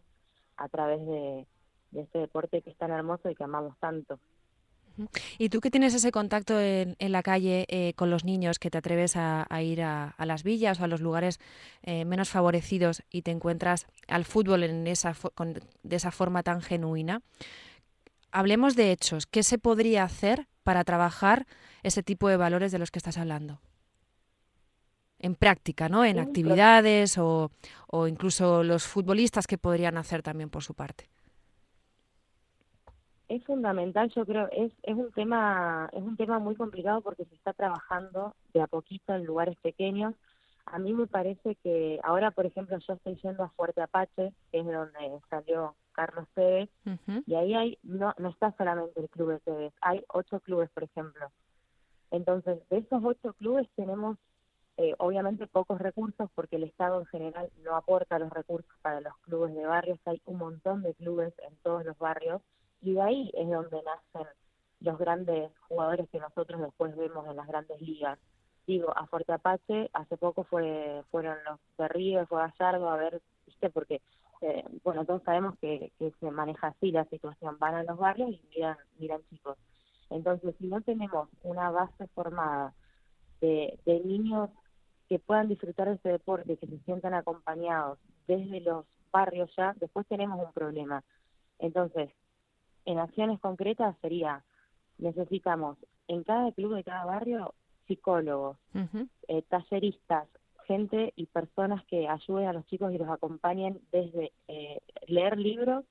a 0.55 0.69
través 0.69 1.05
de, 1.05 1.47
de 1.91 2.01
este 2.01 2.19
deporte 2.19 2.61
que 2.61 2.69
es 2.69 2.77
tan 2.77 2.91
hermoso 2.91 3.29
y 3.29 3.35
que 3.35 3.43
amamos 3.43 3.77
tanto. 3.79 4.19
Y 5.37 5.49
tú 5.49 5.61
que 5.61 5.71
tienes 5.71 5.93
ese 5.93 6.11
contacto 6.11 6.59
en, 6.59 6.95
en 6.99 7.11
la 7.11 7.23
calle 7.23 7.65
eh, 7.69 7.93
con 7.95 8.09
los 8.09 8.23
niños, 8.23 8.59
que 8.59 8.69
te 8.69 8.77
atreves 8.77 9.15
a, 9.15 9.45
a 9.49 9.61
ir 9.61 9.81
a, 9.81 10.09
a, 10.17 10.25
las 10.25 10.43
villas 10.43 10.79
o 10.79 10.83
a 10.83 10.87
los 10.87 11.01
lugares 11.01 11.39
eh, 11.83 12.05
menos 12.05 12.29
favorecidos 12.29 13.03
y 13.09 13.21
te 13.21 13.31
encuentras 13.31 13.87
al 14.07 14.25
fútbol 14.25 14.63
en 14.63 14.87
esa 14.87 15.15
con, 15.35 15.59
de 15.83 15.95
esa 15.95 16.11
forma 16.11 16.43
tan 16.43 16.61
genuina, 16.61 17.21
hablemos 18.31 18.75
de 18.75 18.91
hechos. 18.91 19.25
¿Qué 19.25 19.43
se 19.43 19.57
podría 19.57 20.03
hacer 20.03 20.47
para 20.63 20.83
trabajar 20.83 21.47
ese 21.83 22.03
tipo 22.03 22.29
de 22.29 22.37
valores 22.37 22.71
de 22.71 22.79
los 22.79 22.91
que 22.91 22.99
estás 22.99 23.17
hablando? 23.17 23.61
En 25.19 25.35
práctica, 25.35 25.87
¿no? 25.87 26.03
En 26.03 26.17
actividades 26.17 27.17
o, 27.17 27.51
o 27.87 28.07
incluso 28.07 28.63
los 28.63 28.83
futbolistas 28.83 29.45
que 29.45 29.59
podrían 29.59 29.97
hacer 29.97 30.23
también 30.23 30.49
por 30.49 30.63
su 30.63 30.73
parte 30.73 31.09
es 33.35 33.43
fundamental, 33.45 34.09
yo 34.09 34.25
creo, 34.25 34.49
es, 34.51 34.73
es 34.83 34.95
un 34.95 35.09
tema, 35.13 35.89
es 35.93 36.03
un 36.03 36.17
tema 36.17 36.37
muy 36.39 36.55
complicado 36.55 36.99
porque 36.99 37.23
se 37.23 37.35
está 37.35 37.53
trabajando 37.53 38.35
de 38.53 38.61
a 38.61 38.67
poquito 38.67 39.13
en 39.13 39.25
lugares 39.25 39.55
pequeños. 39.61 40.15
A 40.65 40.77
mí 40.79 40.93
me 40.93 41.07
parece 41.07 41.55
que 41.63 41.99
ahora, 42.03 42.31
por 42.31 42.45
ejemplo, 42.45 42.77
yo 42.77 42.93
estoy 42.93 43.15
yendo 43.23 43.43
a 43.43 43.49
Fuerte 43.49 43.81
Apache, 43.81 44.33
que 44.51 44.59
es 44.59 44.65
de 44.65 44.73
donde 44.73 45.19
salió 45.29 45.75
Carlos 45.93 46.27
uh 46.35 46.67
-huh. 46.89 47.23
y 47.25 47.35
ahí 47.35 47.53
hay, 47.53 47.77
no, 47.83 48.13
no 48.17 48.29
está 48.29 48.53
solamente 48.57 48.99
el 48.99 49.09
club 49.09 49.29
de 49.29 49.39
Tevez, 49.39 49.73
hay 49.81 50.03
ocho 50.09 50.41
clubes, 50.41 50.69
por 50.71 50.83
ejemplo. 50.83 51.31
Entonces, 52.11 52.59
de 52.69 52.79
esos 52.79 53.01
ocho 53.03 53.31
clubes 53.33 53.67
tenemos 53.77 54.17
eh, 54.75 54.93
obviamente 54.97 55.47
pocos 55.47 55.79
recursos 55.79 56.29
porque 56.35 56.57
el 56.57 56.63
Estado 56.63 56.99
en 56.99 57.05
general 57.05 57.49
no 57.63 57.77
aporta 57.77 58.19
los 58.19 58.29
recursos 58.29 58.71
para 58.81 58.99
los 58.99 59.17
clubes 59.19 59.55
de 59.55 59.65
barrios, 59.65 59.99
hay 60.05 60.21
un 60.25 60.37
montón 60.37 60.81
de 60.81 60.93
clubes 60.95 61.33
en 61.47 61.55
todos 61.63 61.85
los 61.85 61.97
barrios 61.97 62.41
y 62.81 62.93
de 62.93 63.01
ahí 63.01 63.31
es 63.33 63.49
donde 63.49 63.81
nacen 63.83 64.27
los 64.79 64.97
grandes 64.97 65.51
jugadores 65.67 66.09
que 66.09 66.19
nosotros 66.19 66.61
después 66.61 66.95
vemos 66.95 67.27
en 67.27 67.35
las 67.35 67.47
grandes 67.47 67.79
ligas. 67.81 68.19
Digo, 68.65 68.95
a 68.95 69.05
Fuerte 69.07 69.33
Apache 69.33 69.89
hace 69.93 70.17
poco 70.17 70.43
fue 70.43 71.03
fueron 71.11 71.37
los 71.45 71.59
de 71.77 71.87
Río, 71.87 72.25
fue 72.27 72.39
Gallardo, 72.39 72.89
a 72.89 72.97
ver, 72.97 73.21
viste, 73.45 73.69
porque 73.69 74.01
eh, 74.41 74.63
bueno, 74.83 75.05
todos 75.05 75.21
sabemos 75.23 75.55
que, 75.59 75.91
que 75.99 76.11
se 76.19 76.31
maneja 76.31 76.67
así 76.67 76.91
la 76.91 77.05
situación, 77.05 77.57
van 77.59 77.75
a 77.75 77.83
los 77.83 77.97
barrios 77.97 78.31
y 78.31 78.41
miran, 78.55 78.77
miran 78.97 79.21
chicos. 79.29 79.57
Entonces, 80.09 80.55
si 80.59 80.67
no 80.67 80.81
tenemos 80.81 81.29
una 81.43 81.69
base 81.69 82.07
formada 82.07 82.73
de, 83.39 83.79
de 83.85 83.99
niños 84.01 84.49
que 85.07 85.19
puedan 85.19 85.47
disfrutar 85.47 85.87
de 85.87 85.95
este 85.95 86.09
deporte, 86.09 86.57
que 86.57 86.67
se 86.67 86.79
sientan 86.79 87.13
acompañados 87.13 87.99
desde 88.27 88.61
los 88.61 88.85
barrios 89.11 89.51
ya, 89.55 89.73
después 89.79 90.07
tenemos 90.07 90.43
un 90.43 90.51
problema. 90.53 91.03
Entonces, 91.59 92.09
en 92.85 92.99
acciones 92.99 93.39
concretas 93.39 93.95
sería, 94.01 94.43
necesitamos 94.97 95.77
en 96.07 96.23
cada 96.23 96.51
club 96.51 96.75
de 96.75 96.83
cada 96.83 97.05
barrio 97.05 97.53
psicólogos, 97.87 98.57
eh, 99.27 99.41
talleristas, 99.49 100.27
gente 100.65 101.13
y 101.15 101.25
personas 101.25 101.83
que 101.85 102.07
ayuden 102.07 102.47
a 102.47 102.53
los 102.53 102.65
chicos 102.67 102.93
y 102.93 102.97
los 102.97 103.09
acompañen 103.09 103.81
desde 103.91 104.31
eh, 104.47 104.79
leer 105.07 105.37
libros 105.37 105.85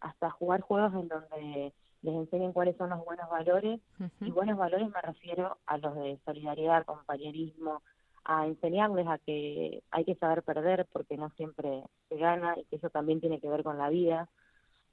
hasta 0.00 0.30
jugar 0.30 0.60
juegos 0.60 0.92
en 0.94 1.08
donde 1.08 1.72
les 2.02 2.14
enseñen 2.14 2.52
cuáles 2.52 2.76
son 2.76 2.90
los 2.90 3.04
buenos 3.04 3.28
valores. 3.30 3.80
Y 4.20 4.30
buenos 4.30 4.58
valores 4.58 4.88
me 4.90 5.00
refiero 5.00 5.58
a 5.66 5.78
los 5.78 5.94
de 5.94 6.18
solidaridad, 6.24 6.84
compañerismo, 6.84 7.82
a 8.24 8.46
enseñarles 8.46 9.06
a 9.06 9.18
que 9.18 9.82
hay 9.90 10.04
que 10.04 10.14
saber 10.16 10.42
perder 10.42 10.86
porque 10.92 11.16
no 11.16 11.30
siempre 11.30 11.82
se 12.08 12.16
gana 12.16 12.54
y 12.58 12.64
que 12.64 12.76
eso 12.76 12.90
también 12.90 13.20
tiene 13.20 13.40
que 13.40 13.48
ver 13.48 13.62
con 13.62 13.78
la 13.78 13.88
vida. 13.88 14.28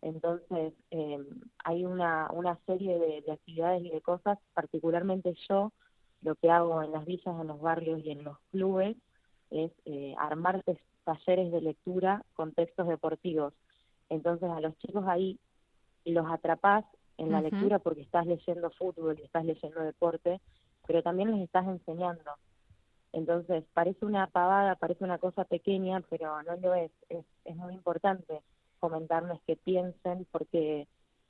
Entonces, 0.02 0.74
eh, 0.90 1.20
hay 1.64 1.86
una, 1.86 2.30
una 2.32 2.58
serie 2.66 2.98
de, 2.98 3.32
actividades 3.32 3.84
y 3.84 3.92
de 3.92 4.02
cosas, 4.02 4.40
particularmente 4.54 5.36
yo, 5.48 5.72
lo 6.24 6.36
que 6.36 6.50
hago 6.50 6.82
en 6.82 6.92
las 6.92 7.06
villas, 7.06 7.40
en 7.40 7.48
los 7.48 7.62
barrios 7.62 8.02
y 8.04 8.12
en 8.12 8.24
los 8.24 8.38
clubes, 8.52 8.98
es 9.52 9.72
eh, 9.86 10.16
armar 10.18 10.64
talleres 11.04 11.52
de 11.52 11.62
lectura 11.62 12.24
con 12.34 12.54
textos 12.54 12.88
deportivos. 12.88 13.54
Entonces, 14.10 14.50
a 14.50 14.60
los 14.60 14.78
chicos 14.80 15.06
ahí 15.08 15.40
los 16.06 16.26
atrapás 16.30 16.86
en 17.18 17.32
la 17.32 17.42
lectura 17.42 17.78
porque 17.78 18.02
estás 18.02 18.26
leyendo 18.26 18.72
fútbol 18.72 19.20
y 19.20 19.24
estás 19.24 19.46
leyendo 19.46 19.82
deporte, 19.82 20.42
pero 20.88 21.04
también 21.04 21.32
les 21.32 21.42
estás 21.42 21.68
enseñando. 21.68 22.32
Entonces, 23.14 23.66
parece 23.74 24.06
una 24.06 24.28
pavada, 24.28 24.76
parece 24.76 25.04
una 25.04 25.20
cosa 25.20 25.44
pequeña, 25.44 26.02
pero 26.10 26.42
no 26.44 26.56
lo 26.56 26.74
es. 26.74 26.92
Es, 27.10 27.26
es 27.46 27.56
muy 27.56 27.74
importante 27.74 28.42
comentarles 28.82 29.40
que 29.48 29.56
piensen, 29.56 30.28
porque 30.30 30.90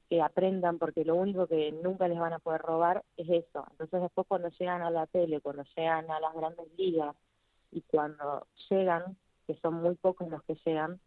que 0.10 0.22
aprendan, 0.22 0.80
porque 0.80 1.06
lo 1.06 1.16
único 1.16 1.46
que 1.48 1.72
nunca 1.72 2.08
les 2.08 2.20
van 2.20 2.34
a 2.34 2.40
poder 2.40 2.62
robar 2.62 3.04
es 3.16 3.30
eso. 3.30 3.66
Entonces, 3.72 4.02
después 4.02 4.26
cuando 4.28 4.50
llegan 4.50 4.82
a 4.82 4.90
la 4.90 5.06
tele, 5.06 5.40
cuando 5.40 5.64
llegan 5.76 6.10
a 6.10 6.20
las 6.20 6.34
grandes 6.34 6.68
ligas 6.78 7.16
y 7.72 7.82
cuando 7.82 8.48
llegan, 8.70 9.16
que 9.46 9.56
son 9.62 9.76
muy 9.76 9.96
pocos 9.96 10.28
los 10.28 10.44
que 10.44 10.56
llegan, 10.66 11.00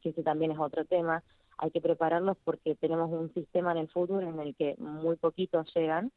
que 0.00 0.08
ese 0.08 0.22
también 0.22 0.50
es 0.50 0.58
otro 0.58 0.86
tema, 0.86 1.22
hay 1.58 1.70
que 1.70 1.82
prepararlos 1.82 2.38
porque 2.42 2.74
tenemos 2.74 3.10
un 3.12 3.32
sistema 3.34 3.72
en 3.72 3.78
el 3.78 3.88
fútbol 3.88 4.24
en 4.24 4.40
el 4.40 4.56
que 4.56 4.74
muy 4.78 5.16
poquitos 5.16 5.72
llegan 5.74 6.10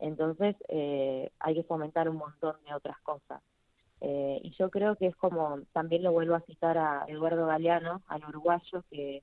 entonces, 0.00 0.56
eh, 0.68 1.30
hay 1.38 1.54
que 1.54 1.62
fomentar 1.62 2.08
un 2.08 2.16
montón 2.16 2.56
de 2.66 2.74
otras 2.74 2.98
cosas. 3.00 3.42
Eh, 4.00 4.40
y 4.42 4.50
yo 4.58 4.70
creo 4.70 4.96
que 4.96 5.06
es 5.06 5.16
como, 5.16 5.60
también 5.72 6.02
lo 6.02 6.12
vuelvo 6.12 6.34
a 6.34 6.40
citar 6.40 6.78
a 6.78 7.04
Eduardo 7.08 7.46
Galeano, 7.46 8.02
al 8.06 8.24
uruguayo, 8.24 8.84
que 8.90 9.22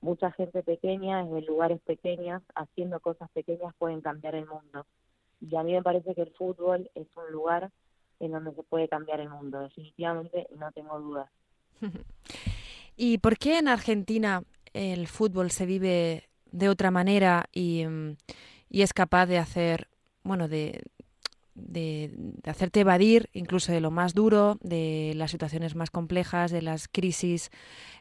mucha 0.00 0.32
gente 0.32 0.62
pequeña, 0.62 1.24
desde 1.24 1.42
lugares 1.42 1.80
pequeños, 1.82 2.42
haciendo 2.54 3.00
cosas 3.00 3.30
pequeñas, 3.30 3.74
pueden 3.78 4.00
cambiar 4.00 4.34
el 4.34 4.46
mundo. 4.46 4.86
Y 5.40 5.54
a 5.56 5.62
mí 5.62 5.72
me 5.72 5.82
parece 5.82 6.14
que 6.14 6.22
el 6.22 6.32
fútbol 6.32 6.90
es 6.94 7.06
un 7.16 7.32
lugar 7.32 7.70
en 8.20 8.32
donde 8.32 8.52
se 8.54 8.62
puede 8.64 8.88
cambiar 8.88 9.20
el 9.20 9.28
mundo, 9.28 9.60
definitivamente, 9.60 10.48
no 10.56 10.72
tengo 10.72 10.98
dudas. 10.98 11.30
¿Y 12.96 13.18
por 13.18 13.38
qué 13.38 13.58
en 13.58 13.68
Argentina 13.68 14.42
el 14.72 15.06
fútbol 15.06 15.52
se 15.52 15.66
vive 15.66 16.28
de 16.50 16.68
otra 16.68 16.90
manera 16.90 17.46
y, 17.52 17.84
mm, 17.86 18.16
y 18.68 18.82
es 18.82 18.92
capaz 18.92 19.26
de 19.26 19.38
hacer 19.38 19.86
bueno, 20.28 20.46
de, 20.46 20.82
de, 21.58 22.10
hacerte 22.46 22.80
evadir 22.80 23.28
incluso 23.32 23.72
de 23.72 23.80
lo 23.80 23.90
más 23.90 24.14
duro, 24.14 24.58
de 24.60 25.12
las 25.16 25.30
situaciones 25.30 25.74
más 25.74 25.90
complejas, 25.90 26.50
de 26.50 26.62
las 26.62 26.88
crisis 26.88 27.50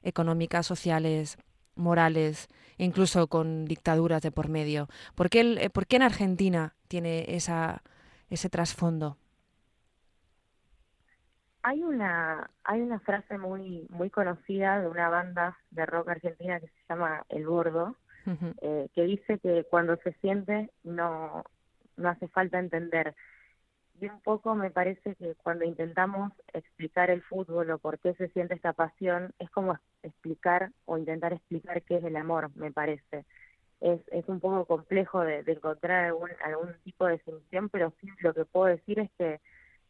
económicas, 0.04 0.65
sociales, 0.65 1.38
morales, 1.76 2.48
incluso 2.78 3.28
con 3.28 3.65
dictaduras 3.65 4.22
de 4.22 4.32
por 4.32 4.50
medio. 4.50 4.88
¿Por 5.15 5.30
qué, 5.30 5.41
el, 5.41 5.70
¿por 5.72 5.88
qué 5.88 5.98
en 5.98 6.04
Argentina 6.04 6.76
tiene 6.88 7.36
esa, 7.36 7.82
ese 8.30 8.50
trasfondo? 8.50 9.17
Hay 11.63 11.84
una, 11.84 12.50
hay 12.63 12.82
una 12.82 13.00
frase 13.00 13.38
muy, 13.38 13.88
muy 13.89 14.10
conocida 14.10 14.80
de 14.80 14.88
una 14.88 15.10
banda 15.10 15.58
de 15.72 15.86
rock 15.86 16.10
argentina 16.10 16.60
que 16.60 16.67
se 16.67 16.74
llama 16.89 17.26
El 17.30 17.46
Gordo, 17.46 17.98
eh, 18.62 18.89
que 18.93 19.04
dice 19.04 19.39
que 19.39 19.65
cuando 19.70 19.96
se 19.98 20.12
siente 20.13 20.70
no, 20.84 21.43
no 21.98 22.10
hace 22.10 22.28
falta 22.30 22.60
entender. 22.60 23.15
Y 24.00 24.08
un 24.08 24.22
poco 24.22 24.54
me 24.54 24.70
parece 24.70 25.16
que 25.16 25.36
cuando 25.36 25.66
intentamos 25.66 26.32
explicar 26.54 27.10
el 27.10 27.24
fútbol 27.24 27.72
o 27.72 27.80
por 27.80 27.98
qué 28.00 28.14
se 28.14 28.28
siente 28.30 28.54
esta 28.54 28.74
pasión, 28.74 29.34
es 29.40 29.50
como 29.50 29.78
explicar 30.04 30.72
o 30.86 30.98
intentar 30.98 31.34
explicar 31.34 31.82
qué 31.82 31.98
es 31.98 32.04
el 32.04 32.16
amor, 32.16 32.52
me 32.56 32.72
parece. 32.72 33.26
Es, 33.82 34.00
es 34.12 34.28
un 34.28 34.40
poco 34.40 34.66
complejo 34.66 35.22
de, 35.22 35.40
encontrar 35.48 36.06
algún, 36.06 36.30
algún 36.44 36.76
tipo 36.84 37.06
de 37.06 37.14
definición, 37.14 37.70
pero 37.70 37.92
sí 38.00 38.08
lo 38.20 38.34
que 38.34 38.46
puedo 38.46 38.68
decir 38.68 39.00
es 39.00 39.10
que 39.18 39.40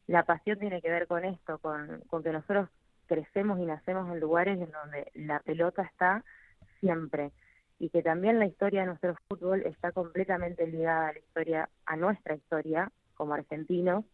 la 0.07 0.23
pasión 0.23 0.57
tiene 0.59 0.81
que 0.81 0.89
ver 0.89 1.07
con 1.07 1.25
esto, 1.25 1.57
con, 1.59 2.01
con 2.07 2.23
que 2.23 2.31
nosotros 2.31 2.69
crecemos 3.07 3.59
y 3.59 3.65
nacemos 3.65 4.09
en 4.09 4.19
lugares 4.21 4.59
en 4.59 4.71
donde 4.71 5.11
la 5.15 5.39
pelota 5.41 5.81
está 5.83 6.23
siempre 6.79 7.31
y 7.79 7.89
que 7.89 8.01
también 8.01 8.39
la 8.39 8.45
historia 8.45 8.81
de 8.81 8.87
nuestro 8.87 9.15
fútbol 9.27 9.63
está 9.65 9.91
completamente 9.91 10.65
ligada 10.67 11.09
a 11.09 11.13
la 11.13 11.19
historia, 11.19 11.69
a 11.85 11.95
nuestra 11.95 12.35
historia 12.35 12.91
como 13.17 13.33
argentinos, 13.33 14.05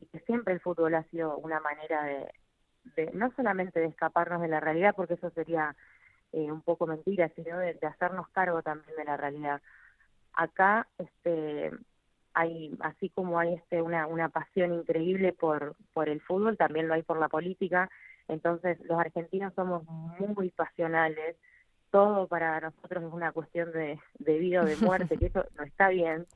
y 0.00 0.06
que 0.06 0.20
siempre 0.20 0.54
el 0.54 0.60
fútbol 0.60 0.94
ha 0.94 1.04
sido 1.04 1.36
una 1.38 1.60
manera 1.60 2.04
de, 2.04 2.32
de 2.96 3.10
no 3.12 3.32
solamente 3.36 3.80
de 3.80 3.86
escaparnos 3.86 4.40
de 4.42 4.48
la 4.48 4.60
realidad, 4.60 4.94
porque 4.96 5.14
eso 5.14 5.30
sería 5.30 5.74
eh, 6.32 6.52
un 6.52 6.60
poco 6.60 6.86
mentira, 6.86 7.30
sino 7.34 7.58
de, 7.58 7.78
hacernos 7.82 8.28
cargo 8.28 8.62
también 8.62 8.94
de 8.96 9.04
la 9.04 9.16
realidad. 9.16 9.62
Acá, 10.34 10.86
este, 10.98 11.72
hay, 12.34 12.76
así 12.80 13.08
como 13.10 13.38
hay 13.38 13.54
este 13.54 13.80
una, 13.80 14.06
una 14.06 14.28
pasión 14.28 14.74
increíble 14.74 15.32
por, 15.32 15.74
por 15.94 16.08
el 16.08 16.20
fútbol, 16.20 16.56
también 16.56 16.86
lo 16.86 16.94
hay 16.94 17.02
por 17.02 17.18
la 17.18 17.28
política. 17.28 17.90
Entonces, 18.28 18.78
los 18.84 19.00
argentinos 19.00 19.54
somos 19.54 19.84
muy 19.84 20.50
pasionales, 20.50 21.36
todo 21.90 22.26
para 22.26 22.60
nosotros 22.60 23.04
es 23.04 23.12
una 23.12 23.32
cuestión 23.32 23.72
de, 23.72 23.98
de 24.18 24.38
vida 24.38 24.62
o 24.62 24.66
de 24.66 24.76
muerte, 24.76 25.16
que 25.16 25.26
eso 25.32 25.44
no 25.56 25.64
está 25.64 25.88
bien. 25.88 26.26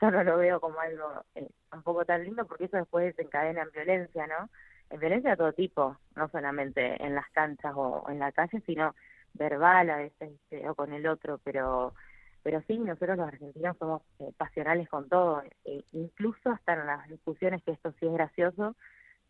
Yo 0.00 0.10
no 0.10 0.24
lo 0.24 0.36
veo 0.38 0.60
como 0.60 0.80
algo 0.80 1.24
eh, 1.34 1.48
un 1.72 1.82
poco 1.82 2.04
tan 2.04 2.24
lindo 2.24 2.46
porque 2.46 2.64
eso 2.64 2.76
después 2.76 3.14
desencadena 3.14 3.62
en 3.62 3.70
violencia, 3.70 4.26
¿no? 4.26 4.48
En 4.90 4.98
violencia 5.00 5.30
de 5.30 5.36
todo 5.36 5.52
tipo, 5.52 5.96
no 6.16 6.28
solamente 6.30 7.02
en 7.04 7.14
las 7.14 7.28
canchas 7.30 7.72
o, 7.76 8.06
en 8.08 8.18
la 8.18 8.32
calle, 8.32 8.60
sino 8.66 8.94
verbal 9.34 9.90
a 9.90 9.96
veces 9.98 10.32
este, 10.32 10.68
o 10.68 10.74
con 10.74 10.92
el 10.92 11.06
otro, 11.06 11.38
pero 11.44 11.94
pero 12.42 12.62
sí, 12.66 12.78
nosotros 12.78 13.18
los 13.18 13.28
argentinos 13.28 13.76
somos 13.76 14.02
eh, 14.18 14.32
pasionales 14.36 14.88
con 14.88 15.08
todo, 15.08 15.42
eh, 15.64 15.84
incluso 15.92 16.50
hasta 16.50 16.72
en 16.72 16.86
las 16.86 17.06
discusiones, 17.08 17.62
que 17.62 17.72
esto 17.72 17.92
sí 18.00 18.06
es 18.06 18.12
gracioso, 18.12 18.76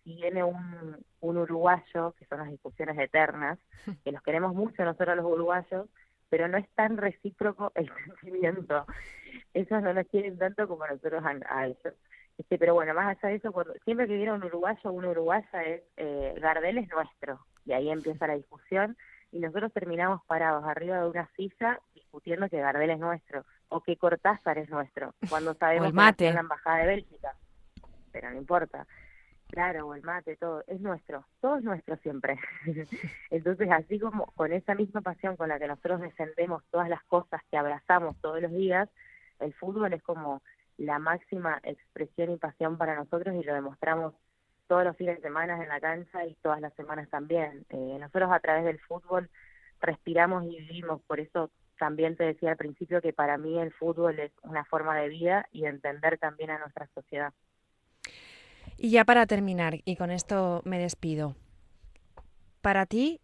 si 0.05 0.15
viene 0.15 0.45
un, 0.45 0.97
un 1.21 1.37
uruguayo, 1.37 2.13
que 2.13 2.25
son 2.27 2.39
las 2.39 2.51
discusiones 2.51 2.97
eternas, 2.99 3.59
que 4.05 4.13
los 4.13 4.23
queremos 4.23 4.55
mucho 4.55 4.85
nosotros 4.85 5.17
los 5.17 5.27
uruguayos, 5.27 5.89
pero 6.31 6.49
no 6.49 6.57
es 6.57 6.69
tan 6.71 6.97
recíproco 6.97 7.73
el 7.75 7.91
sentimiento. 8.07 8.87
Ellos 9.53 9.83
no 9.83 9.93
nos 9.93 10.07
quieren 10.07 10.39
tanto 10.39 10.67
como 10.67 10.87
nosotros 10.87 11.23
a, 11.25 11.67
ellos. 11.67 11.95
Este, 12.39 12.57
pero 12.57 12.73
bueno, 12.73 12.95
más 12.95 13.19
allá 13.19 13.29
de 13.29 13.35
eso, 13.37 13.53
siempre 13.85 14.07
que 14.07 14.17
viene 14.17 14.33
un 14.33 14.45
uruguayo 14.45 14.81
o 14.85 14.93
una 14.93 15.11
uruguaya 15.11 15.63
es 15.65 15.83
eh, 15.97 16.35
Gardel 16.41 16.79
es 16.79 16.89
nuestro. 16.89 17.45
Y 17.67 17.73
ahí 17.73 17.91
empieza 17.91 18.27
la 18.27 18.37
discusión 18.37 18.97
y 19.33 19.41
nosotros 19.41 19.73
terminamos 19.73 20.23
parados 20.27 20.65
arriba 20.65 21.01
de 21.01 21.09
una 21.09 21.29
silla 21.37 21.81
discutiendo 21.95 22.49
que 22.49 22.61
Gardel 22.61 22.91
es 22.91 22.99
nuestro 22.99 23.45
o 23.69 23.83
que 23.83 23.97
Cortázar 23.97 24.59
es 24.59 24.69
nuestro, 24.71 25.15
cuando 25.29 25.55
sabemos 25.59 25.93
que 26.17 26.29
es 26.29 26.35
la 26.35 26.41
embajada 26.41 26.79
de 26.79 26.87
Bélgica. 26.87 27.35
Pero 28.13 28.31
no 28.31 28.39
importa. 28.39 28.87
Claro, 29.51 29.89
o 29.89 29.95
el 29.95 30.03
mate, 30.03 30.37
todo, 30.37 30.63
es 30.67 30.81
nuestro, 30.81 31.25
todo 31.41 31.57
es 31.57 31.65
nuestro 31.65 31.97
siempre. 31.99 32.39
Entonces, 33.31 33.69
así 33.71 33.99
como 33.99 34.27
con 34.33 34.53
esa 34.53 34.75
misma 34.75 35.01
pasión 35.01 35.37
con 35.37 35.49
la 35.49 35.59
que 35.59 35.67
nosotros 35.67 36.01
defendemos 36.01 36.63
todas 36.71 36.89
las 36.89 37.03
cosas 37.05 37.43
que 37.51 37.57
abrazamos 37.57 38.17
todos 38.21 38.41
los 38.41 38.53
días, 38.53 38.89
el 39.41 39.53
fútbol 39.55 39.93
es 39.93 40.03
como 40.03 40.43
la 40.77 40.99
máxima 40.99 41.61
expresión 41.63 42.31
y 42.33 42.37
pasión 42.39 42.79
para 42.79 42.95
nosotros 42.95 43.35
y 43.35 43.45
lo 43.45 43.55
demostramos 43.55 44.15
todos 44.67 44.85
los 44.85 44.97
fines 44.97 45.17
de 45.17 45.23
semana 45.23 45.61
en 45.63 45.69
la 45.69 45.81
cancha 45.81 46.25
y 46.25 46.35
todas 46.37 46.61
las 46.61 46.73
semanas 46.75 47.09
también. 47.11 47.67
Eh, 47.71 47.97
nosotros 47.99 48.31
a 48.33 48.41
través 48.41 48.65
del 48.65 48.79
fútbol 48.79 49.29
respiramos 49.81 50.45
y 50.45 50.59
vivimos, 50.59 51.03
por 51.03 51.19
eso 51.21 51.51
también 51.79 52.17
te 52.17 52.25
decía 52.25 52.51
al 52.51 52.57
principio 52.57 53.01
que 53.01 53.13
para 53.13 53.37
mí 53.37 53.59
el 53.59 53.73
fútbol 53.73 54.21
es 54.21 54.33
una 54.43 54.65
forma 54.65 54.97
de 54.97 55.09
vida 55.09 55.47
y 55.51 55.63
de 55.63 55.69
entender 55.69 56.19
también 56.19 56.51
a 56.51 56.59
nuestra 56.59 56.87
sociedad. 56.95 57.33
Y 58.83 58.93
ya 58.93 59.05
para 59.05 59.27
terminar, 59.27 59.75
y 59.85 59.97
con 59.97 60.11
esto 60.11 60.63
me 60.65 60.79
despido, 60.79 61.37
para 62.63 62.87
ti, 62.87 63.21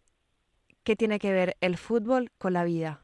¿qué 0.84 0.96
tiene 0.96 1.18
que 1.18 1.32
ver 1.32 1.56
el 1.62 1.78
fútbol 1.78 2.30
con 2.36 2.52
la 2.52 2.62
vida? 2.62 3.00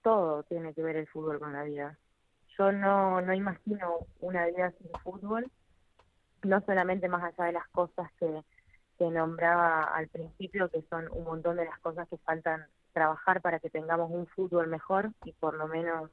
Todo 0.00 0.42
tiene 0.44 0.72
que 0.72 0.82
ver 0.82 0.96
el 0.96 1.06
fútbol 1.06 1.38
con 1.38 1.52
la 1.52 1.64
vida. 1.64 1.98
Yo 2.56 2.72
no, 2.72 3.20
no 3.20 3.34
imagino 3.34 4.06
una 4.20 4.46
vida 4.46 4.72
sin 4.78 4.90
fútbol, 5.02 5.50
no 6.42 6.62
solamente 6.62 7.06
más 7.06 7.24
allá 7.24 7.44
de 7.44 7.52
las 7.52 7.68
cosas 7.68 8.10
que, 8.18 8.42
que 8.96 9.10
nombraba 9.10 9.82
al 9.82 10.08
principio, 10.08 10.70
que 10.70 10.80
son 10.88 11.08
un 11.12 11.24
montón 11.24 11.58
de 11.58 11.66
las 11.66 11.78
cosas 11.80 12.08
que 12.08 12.16
faltan 12.16 12.64
trabajar 12.94 13.42
para 13.42 13.60
que 13.60 13.68
tengamos 13.68 14.10
un 14.10 14.26
fútbol 14.28 14.66
mejor 14.68 15.10
y 15.26 15.32
por 15.32 15.56
lo 15.56 15.68
menos 15.68 16.10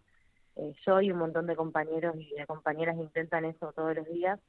eh, 0.62 0.74
yo 0.86 1.02
y 1.02 1.12
un 1.12 1.19
montón 1.19 1.47
de 1.47 1.56
compañeros 1.56 2.15
y 2.17 2.34
de 2.34 2.45
compañeras 2.45 2.97
intentan 2.97 3.45
eso 3.45 3.74
todos 3.74 3.95
los 3.95 4.08
días. 4.08 4.39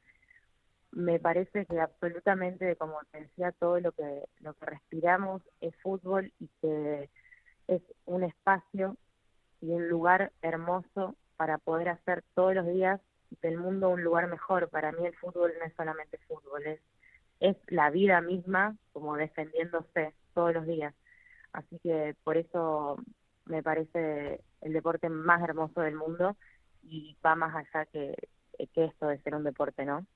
Me 0.90 1.18
parece 1.18 1.66
que 1.66 1.80
absolutamente, 1.80 2.76
como 2.76 2.98
te 3.10 3.22
decía, 3.22 3.52
todo 3.52 3.80
lo 3.80 3.92
que, 3.92 4.24
lo 4.40 4.54
que 4.54 4.66
respiramos 4.66 5.42
es 5.60 5.74
fútbol 5.82 6.32
y 6.38 6.48
que 6.60 7.08
es 7.68 7.82
un 8.04 8.24
espacio 8.24 8.96
y 9.60 9.70
un 9.70 9.88
lugar 9.88 10.32
hermoso 10.42 11.16
para 11.36 11.58
poder 11.58 11.88
hacer 11.88 12.22
todos 12.34 12.54
los 12.54 12.66
días 12.66 13.00
del 13.40 13.56
mundo 13.56 13.88
un 13.88 14.04
lugar 14.04 14.28
mejor. 14.28 14.68
Para 14.68 14.92
mí 14.92 15.06
el 15.06 15.16
fútbol 15.16 15.52
no 15.58 15.64
es 15.64 15.72
solamente 15.74 16.18
fútbol, 16.28 16.66
es 16.66 16.80
es 17.42 17.56
la 17.66 17.90
vida 17.90 18.20
misma 18.20 18.76
como 18.92 19.16
defendiéndose 19.16 20.14
todos 20.32 20.54
los 20.54 20.66
días. 20.66 20.94
Así 21.52 21.78
que 21.82 22.14
por 22.22 22.36
eso 22.36 22.96
me 23.46 23.62
parece 23.62 24.40
el 24.60 24.72
deporte 24.72 25.08
más 25.08 25.42
hermoso 25.42 25.80
del 25.80 25.96
mundo 25.96 26.36
y 26.82 27.16
va 27.24 27.34
más 27.34 27.54
allá 27.54 27.86
que, 27.86 28.14
esto 28.58 29.06
de 29.06 29.18
ser 29.18 29.34
un 29.34 29.44
deporte, 29.44 29.84
¿no? 29.84 30.06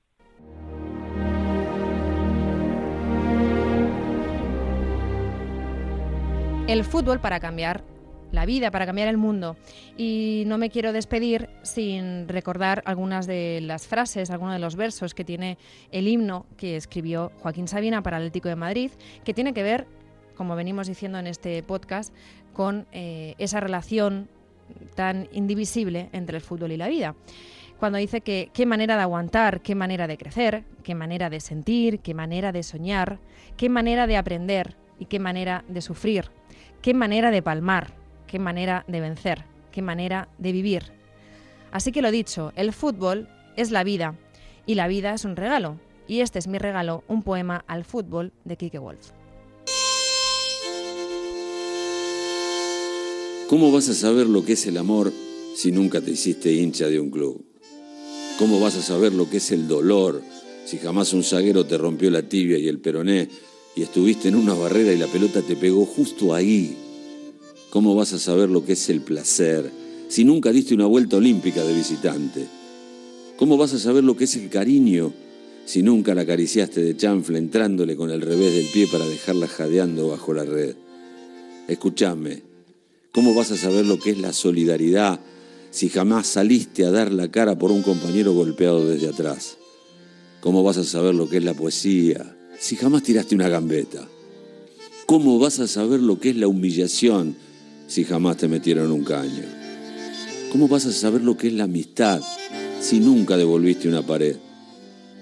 El 6.67 6.83
fútbol 6.83 7.19
para 7.19 7.39
cambiar 7.39 7.83
la 8.31 8.45
vida, 8.45 8.71
para 8.71 8.85
cambiar 8.85 9.07
el 9.07 9.17
mundo. 9.17 9.55
Y 9.95 10.43
no 10.47 10.57
me 10.57 10.69
quiero 10.69 10.91
despedir 10.91 11.49
sin 11.63 12.27
recordar 12.27 12.83
algunas 12.85 13.25
de 13.25 13.59
las 13.61 13.87
frases, 13.87 14.29
algunos 14.31 14.55
de 14.55 14.59
los 14.59 14.75
versos 14.75 15.13
que 15.13 15.23
tiene 15.23 15.57
el 15.91 16.07
himno 16.07 16.45
que 16.57 16.75
escribió 16.75 17.31
Joaquín 17.39 17.67
Sabina 17.67 18.01
para 18.01 18.17
Atlético 18.17 18.49
de 18.49 18.55
Madrid, 18.55 18.91
que 19.23 19.33
tiene 19.33 19.53
que 19.53 19.63
ver, 19.63 19.87
como 20.35 20.55
venimos 20.55 20.87
diciendo 20.87 21.19
en 21.19 21.27
este 21.27 21.63
podcast, 21.63 22.13
con 22.57 22.87
eh, 22.91 23.35
esa 23.37 23.59
relación 23.59 24.27
tan 24.95 25.29
indivisible 25.31 26.09
entre 26.11 26.37
el 26.37 26.43
fútbol 26.43 26.71
y 26.71 26.77
la 26.77 26.87
vida. 26.87 27.13
Cuando 27.79 27.99
dice 27.99 28.21
que 28.21 28.49
qué 28.51 28.65
manera 28.65 28.95
de 28.95 29.03
aguantar, 29.03 29.61
qué 29.61 29.75
manera 29.75 30.07
de 30.07 30.17
crecer, 30.17 30.63
qué 30.81 30.95
manera 30.95 31.29
de 31.29 31.39
sentir, 31.39 31.99
qué 31.99 32.15
manera 32.15 32.51
de 32.51 32.63
soñar, 32.63 33.19
qué 33.57 33.69
manera 33.69 34.07
de 34.07 34.17
aprender 34.17 34.75
y 34.97 35.05
qué 35.05 35.19
manera 35.19 35.65
de 35.67 35.81
sufrir, 35.81 36.31
qué 36.81 36.95
manera 36.95 37.29
de 37.29 37.43
palmar, 37.43 37.93
qué 38.25 38.39
manera 38.39 38.83
de 38.87 39.01
vencer, 39.01 39.45
qué 39.71 39.83
manera 39.83 40.27
de 40.39 40.51
vivir. 40.51 40.91
Así 41.71 41.91
que 41.91 42.01
lo 42.01 42.09
dicho, 42.09 42.53
el 42.55 42.73
fútbol 42.73 43.29
es 43.55 43.69
la 43.69 43.83
vida 43.83 44.15
y 44.65 44.73
la 44.73 44.87
vida 44.87 45.13
es 45.13 45.25
un 45.25 45.35
regalo. 45.35 45.79
Y 46.07 46.21
este 46.21 46.39
es 46.39 46.47
mi 46.47 46.57
regalo, 46.57 47.03
un 47.07 47.21
poema 47.21 47.63
al 47.67 47.85
fútbol 47.85 48.33
de 48.45 48.57
Kike 48.57 48.79
Wolf. 48.79 49.11
¿Cómo 53.47 53.71
vas 53.71 53.87
a 53.89 53.93
saber 53.93 54.27
lo 54.27 54.43
que 54.43 54.53
es 54.53 54.65
el 54.67 54.77
amor 54.77 55.13
si 55.55 55.71
nunca 55.71 56.01
te 56.01 56.11
hiciste 56.11 56.51
hincha 56.51 56.87
de 56.87 56.99
un 56.99 57.09
club? 57.09 57.45
¿Cómo 58.37 58.59
vas 58.59 58.75
a 58.75 58.81
saber 58.81 59.13
lo 59.13 59.29
que 59.29 59.37
es 59.37 59.51
el 59.51 59.67
dolor 59.67 60.21
si 60.65 60.77
jamás 60.77 61.13
un 61.13 61.23
zaguero 61.23 61.65
te 61.65 61.77
rompió 61.77 62.11
la 62.11 62.23
tibia 62.23 62.57
y 62.57 62.67
el 62.67 62.79
peroné 62.79 63.29
y 63.75 63.83
estuviste 63.83 64.27
en 64.27 64.35
una 64.35 64.53
barrera 64.53 64.91
y 64.91 64.97
la 64.97 65.07
pelota 65.07 65.41
te 65.41 65.55
pegó 65.55 65.85
justo 65.85 66.33
ahí 66.33 66.75
¿Cómo 67.69 67.95
vas 67.95 68.13
a 68.13 68.19
saber 68.19 68.49
lo 68.49 68.65
que 68.65 68.73
es 68.73 68.89
el 68.89 69.01
placer 69.01 69.69
si 70.07 70.23
nunca 70.23 70.51
diste 70.51 70.73
una 70.73 70.85
vuelta 70.85 71.17
olímpica 71.17 71.63
de 71.63 71.73
visitante? 71.73 72.47
¿Cómo 73.37 73.57
vas 73.57 73.73
a 73.73 73.79
saber 73.79 74.03
lo 74.03 74.15
que 74.15 74.23
es 74.23 74.35
el 74.37 74.49
cariño 74.49 75.13
si 75.65 75.83
nunca 75.83 76.15
la 76.15 76.21
acariciaste 76.21 76.81
de 76.81 76.95
chanfle 76.95 77.37
entrándole 77.37 77.95
con 77.95 78.09
el 78.09 78.21
revés 78.21 78.53
del 78.53 78.67
pie 78.73 78.87
para 78.87 79.05
dejarla 79.05 79.47
jadeando 79.47 80.07
bajo 80.07 80.33
la 80.33 80.45
red? 80.45 80.75
Escúchame, 81.67 82.46
¿cómo 83.11 83.33
vas 83.33 83.51
a 83.51 83.57
saber 83.57 83.85
lo 83.85 83.99
que 83.99 84.11
es 84.11 84.17
la 84.19 84.33
solidaridad 84.33 85.19
si 85.71 85.89
jamás 85.89 86.27
saliste 86.27 86.85
a 86.85 86.91
dar 86.91 87.11
la 87.11 87.29
cara 87.29 87.57
por 87.57 87.71
un 87.71 87.81
compañero 87.81 88.33
golpeado 88.33 88.87
desde 88.87 89.09
atrás? 89.09 89.57
¿Cómo 90.41 90.63
vas 90.63 90.77
a 90.77 90.83
saber 90.83 91.15
lo 91.15 91.27
que 91.29 91.37
es 91.37 91.43
la 91.43 91.53
poesía 91.53 92.35
si 92.59 92.75
jamás 92.75 93.03
tiraste 93.03 93.35
una 93.35 93.49
gambeta? 93.49 94.07
¿Cómo 95.05 95.39
vas 95.39 95.59
a 95.59 95.67
saber 95.67 96.01
lo 96.01 96.19
que 96.19 96.31
es 96.31 96.35
la 96.35 96.47
humillación 96.47 97.35
si 97.87 98.03
jamás 98.03 98.37
te 98.37 98.47
metieron 98.47 98.91
un 98.91 99.03
caño? 99.03 99.43
¿Cómo 100.51 100.67
vas 100.67 100.85
a 100.85 100.91
saber 100.91 101.21
lo 101.21 101.37
que 101.37 101.47
es 101.47 101.53
la 101.53 101.65
amistad 101.65 102.21
si 102.79 102.99
nunca 102.99 103.37
devolviste 103.37 103.87
una 103.87 104.05
pared? 104.05 104.37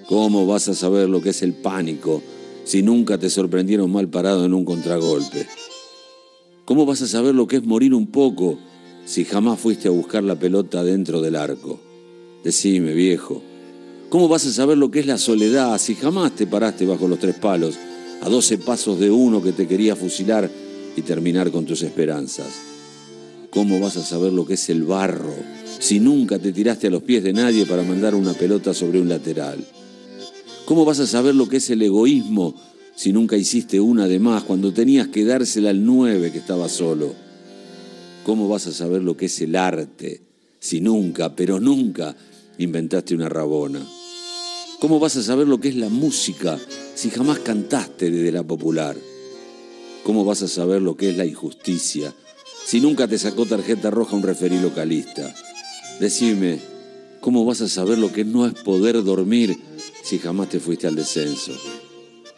¿Cómo 0.08 0.46
vas 0.46 0.68
a 0.68 0.76
saber 0.76 1.10
lo 1.10 1.22
que 1.22 1.30
es 1.30 1.42
el 1.42 1.54
pánico 1.54 2.22
si 2.64 2.84
nunca 2.84 3.18
te 3.18 3.30
sorprendieron 3.30 3.92
mal 3.92 4.08
parado 4.08 4.46
en 4.46 4.54
un 4.54 4.66
contragolpe? 4.66 5.48
¿Cómo 6.66 6.86
vas 6.86 7.02
a 7.02 7.08
saber 7.08 7.36
lo 7.36 7.48
que 7.48 7.58
es 7.58 7.64
morir 7.64 7.94
un 7.94 8.08
poco 8.08 8.58
si 9.06 9.24
jamás 9.24 9.60
fuiste 9.60 9.88
a 9.88 9.92
buscar 9.92 10.24
la 10.24 10.38
pelota 10.38 10.84
dentro 10.84 11.22
del 11.22 11.36
arco? 11.36 11.80
Decime, 12.44 12.94
viejo. 12.94 13.42
¿Cómo 14.10 14.28
vas 14.28 14.46
a 14.46 14.52
saber 14.52 14.78
lo 14.78 14.92
que 14.92 15.00
es 15.00 15.06
la 15.06 15.18
soledad 15.18 15.78
si 15.78 15.96
jamás 15.96 16.36
te 16.36 16.48
paraste 16.48 16.86
bajo 16.86 17.08
los 17.08 17.20
tres 17.20 17.36
palos 17.36 17.78
a 18.22 18.30
doce 18.30 18.58
pasos 18.58 19.00
de 19.00 19.12
uno 19.12 19.42
que 19.44 19.52
te 19.52 19.68
quería 19.68 19.96
fusilar 19.96 20.50
y 20.96 21.02
terminar 21.02 21.52
con 21.52 21.66
tus 21.66 21.84
esperanzas. 21.84 22.48
¿Cómo 23.50 23.80
vas 23.80 23.98
a 23.98 24.04
saber 24.04 24.34
lo 24.34 24.46
que 24.46 24.56
es 24.56 24.70
el 24.70 24.84
barro 24.84 25.34
si 25.80 26.00
nunca 26.00 26.40
te 26.40 26.52
tiraste 26.52 26.88
a 26.88 26.90
los 26.90 27.04
pies 27.04 27.24
de 27.24 27.34
nadie 27.34 27.66
para 27.66 27.84
mandar 27.84 28.16
una 28.16 28.34
pelota 28.34 28.74
sobre 28.74 29.00
un 29.00 29.10
lateral? 29.10 29.66
¿Cómo 30.66 30.84
vas 30.86 31.00
a 31.00 31.08
saber 31.08 31.36
lo 31.36 31.48
que 31.48 31.58
es 31.58 31.70
el 31.70 31.82
egoísmo 31.82 32.56
si 32.96 33.12
nunca 33.12 33.36
hiciste 33.36 33.80
una 33.80 34.08
de 34.08 34.20
más 34.20 34.44
cuando 34.44 34.74
tenías 34.74 35.10
que 35.10 35.26
dársela 35.26 35.70
al 35.70 35.86
nueve 35.86 36.32
que 36.32 36.38
estaba 36.38 36.70
solo? 36.70 37.14
¿Cómo 38.24 38.48
vas 38.48 38.68
a 38.68 38.72
saber 38.72 39.04
lo 39.04 39.18
que 39.18 39.26
es 39.26 39.42
el 39.42 39.56
arte 39.56 40.22
si 40.60 40.82
nunca, 40.82 41.36
pero 41.36 41.60
nunca, 41.60 42.16
inventaste 42.58 43.14
una 43.14 43.30
rabona? 43.30 43.86
¿Cómo 44.80 45.00
vas 45.00 45.16
a 45.18 45.24
saber 45.24 45.48
lo 45.48 45.60
que 45.60 45.70
es 45.70 45.76
la 45.76 45.90
música 45.90 46.58
si 46.96 47.10
jamás 47.10 47.40
cantaste 47.40 48.10
desde 48.10 48.32
la 48.32 48.44
popular? 48.44 48.96
¿Cómo 50.04 50.24
vas 50.24 50.42
a 50.42 50.48
saber 50.48 50.82
lo 50.82 50.96
que 50.96 51.10
es 51.10 51.18
la 51.18 51.26
injusticia 51.26 52.14
si 52.66 52.80
nunca 52.80 53.08
te 53.08 53.18
sacó 53.18 53.46
tarjeta 53.46 53.92
roja 53.92 54.16
un 54.16 54.24
referí 54.24 54.60
localista? 54.60 55.36
Decime, 56.00 56.60
¿cómo 57.20 57.46
vas 57.46 57.62
a 57.62 57.68
saber 57.68 57.98
lo 57.98 58.12
que 58.12 58.26
no 58.26 58.46
es 58.46 58.54
poder 58.54 59.04
dormir 59.04 59.58
si 60.04 60.18
jamás 60.18 60.50
te 60.50 60.60
fuiste 60.60 60.88
al 60.88 60.96
descenso? 60.96 61.54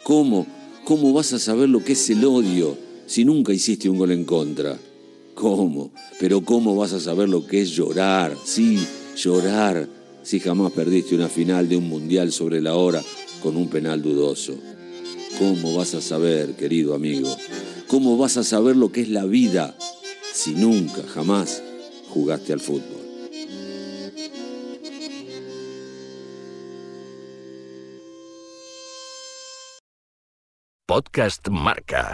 ¿Cómo, 0.08 0.46
cómo 0.84 1.12
vas 1.12 1.34
a 1.34 1.38
saber 1.38 1.68
lo 1.68 1.84
que 1.84 1.92
es 1.92 2.08
el 2.08 2.24
odio 2.24 2.78
si 3.06 3.26
nunca 3.26 3.52
hiciste 3.52 3.90
un 3.90 3.98
gol 3.98 4.10
en 4.12 4.24
contra? 4.24 4.78
¿Cómo? 5.34 5.90
Pero 6.18 6.40
¿cómo 6.40 6.74
vas 6.74 6.94
a 6.94 7.00
saber 7.00 7.28
lo 7.28 7.46
que 7.46 7.60
es 7.60 7.72
llorar? 7.72 8.34
Sí, 8.42 8.78
llorar 9.14 9.86
si 10.22 10.40
jamás 10.40 10.72
perdiste 10.72 11.14
una 11.14 11.28
final 11.28 11.68
de 11.68 11.76
un 11.76 11.90
mundial 11.90 12.32
sobre 12.32 12.62
la 12.62 12.74
hora 12.74 13.02
con 13.42 13.54
un 13.58 13.68
penal 13.68 14.00
dudoso? 14.00 14.54
¿Cómo 15.38 15.76
vas 15.76 15.92
a 15.92 16.00
saber, 16.00 16.54
querido 16.54 16.94
amigo? 16.94 17.28
¿Cómo 17.86 18.16
vas 18.16 18.38
a 18.38 18.44
saber 18.44 18.76
lo 18.76 18.90
que 18.90 19.02
es 19.02 19.10
la 19.10 19.26
vida 19.26 19.76
si 20.32 20.52
nunca, 20.54 21.02
jamás 21.02 21.62
jugaste 22.08 22.54
al 22.54 22.60
fútbol? 22.60 22.97
Podcast 30.98 31.46
Marca. 31.48 32.10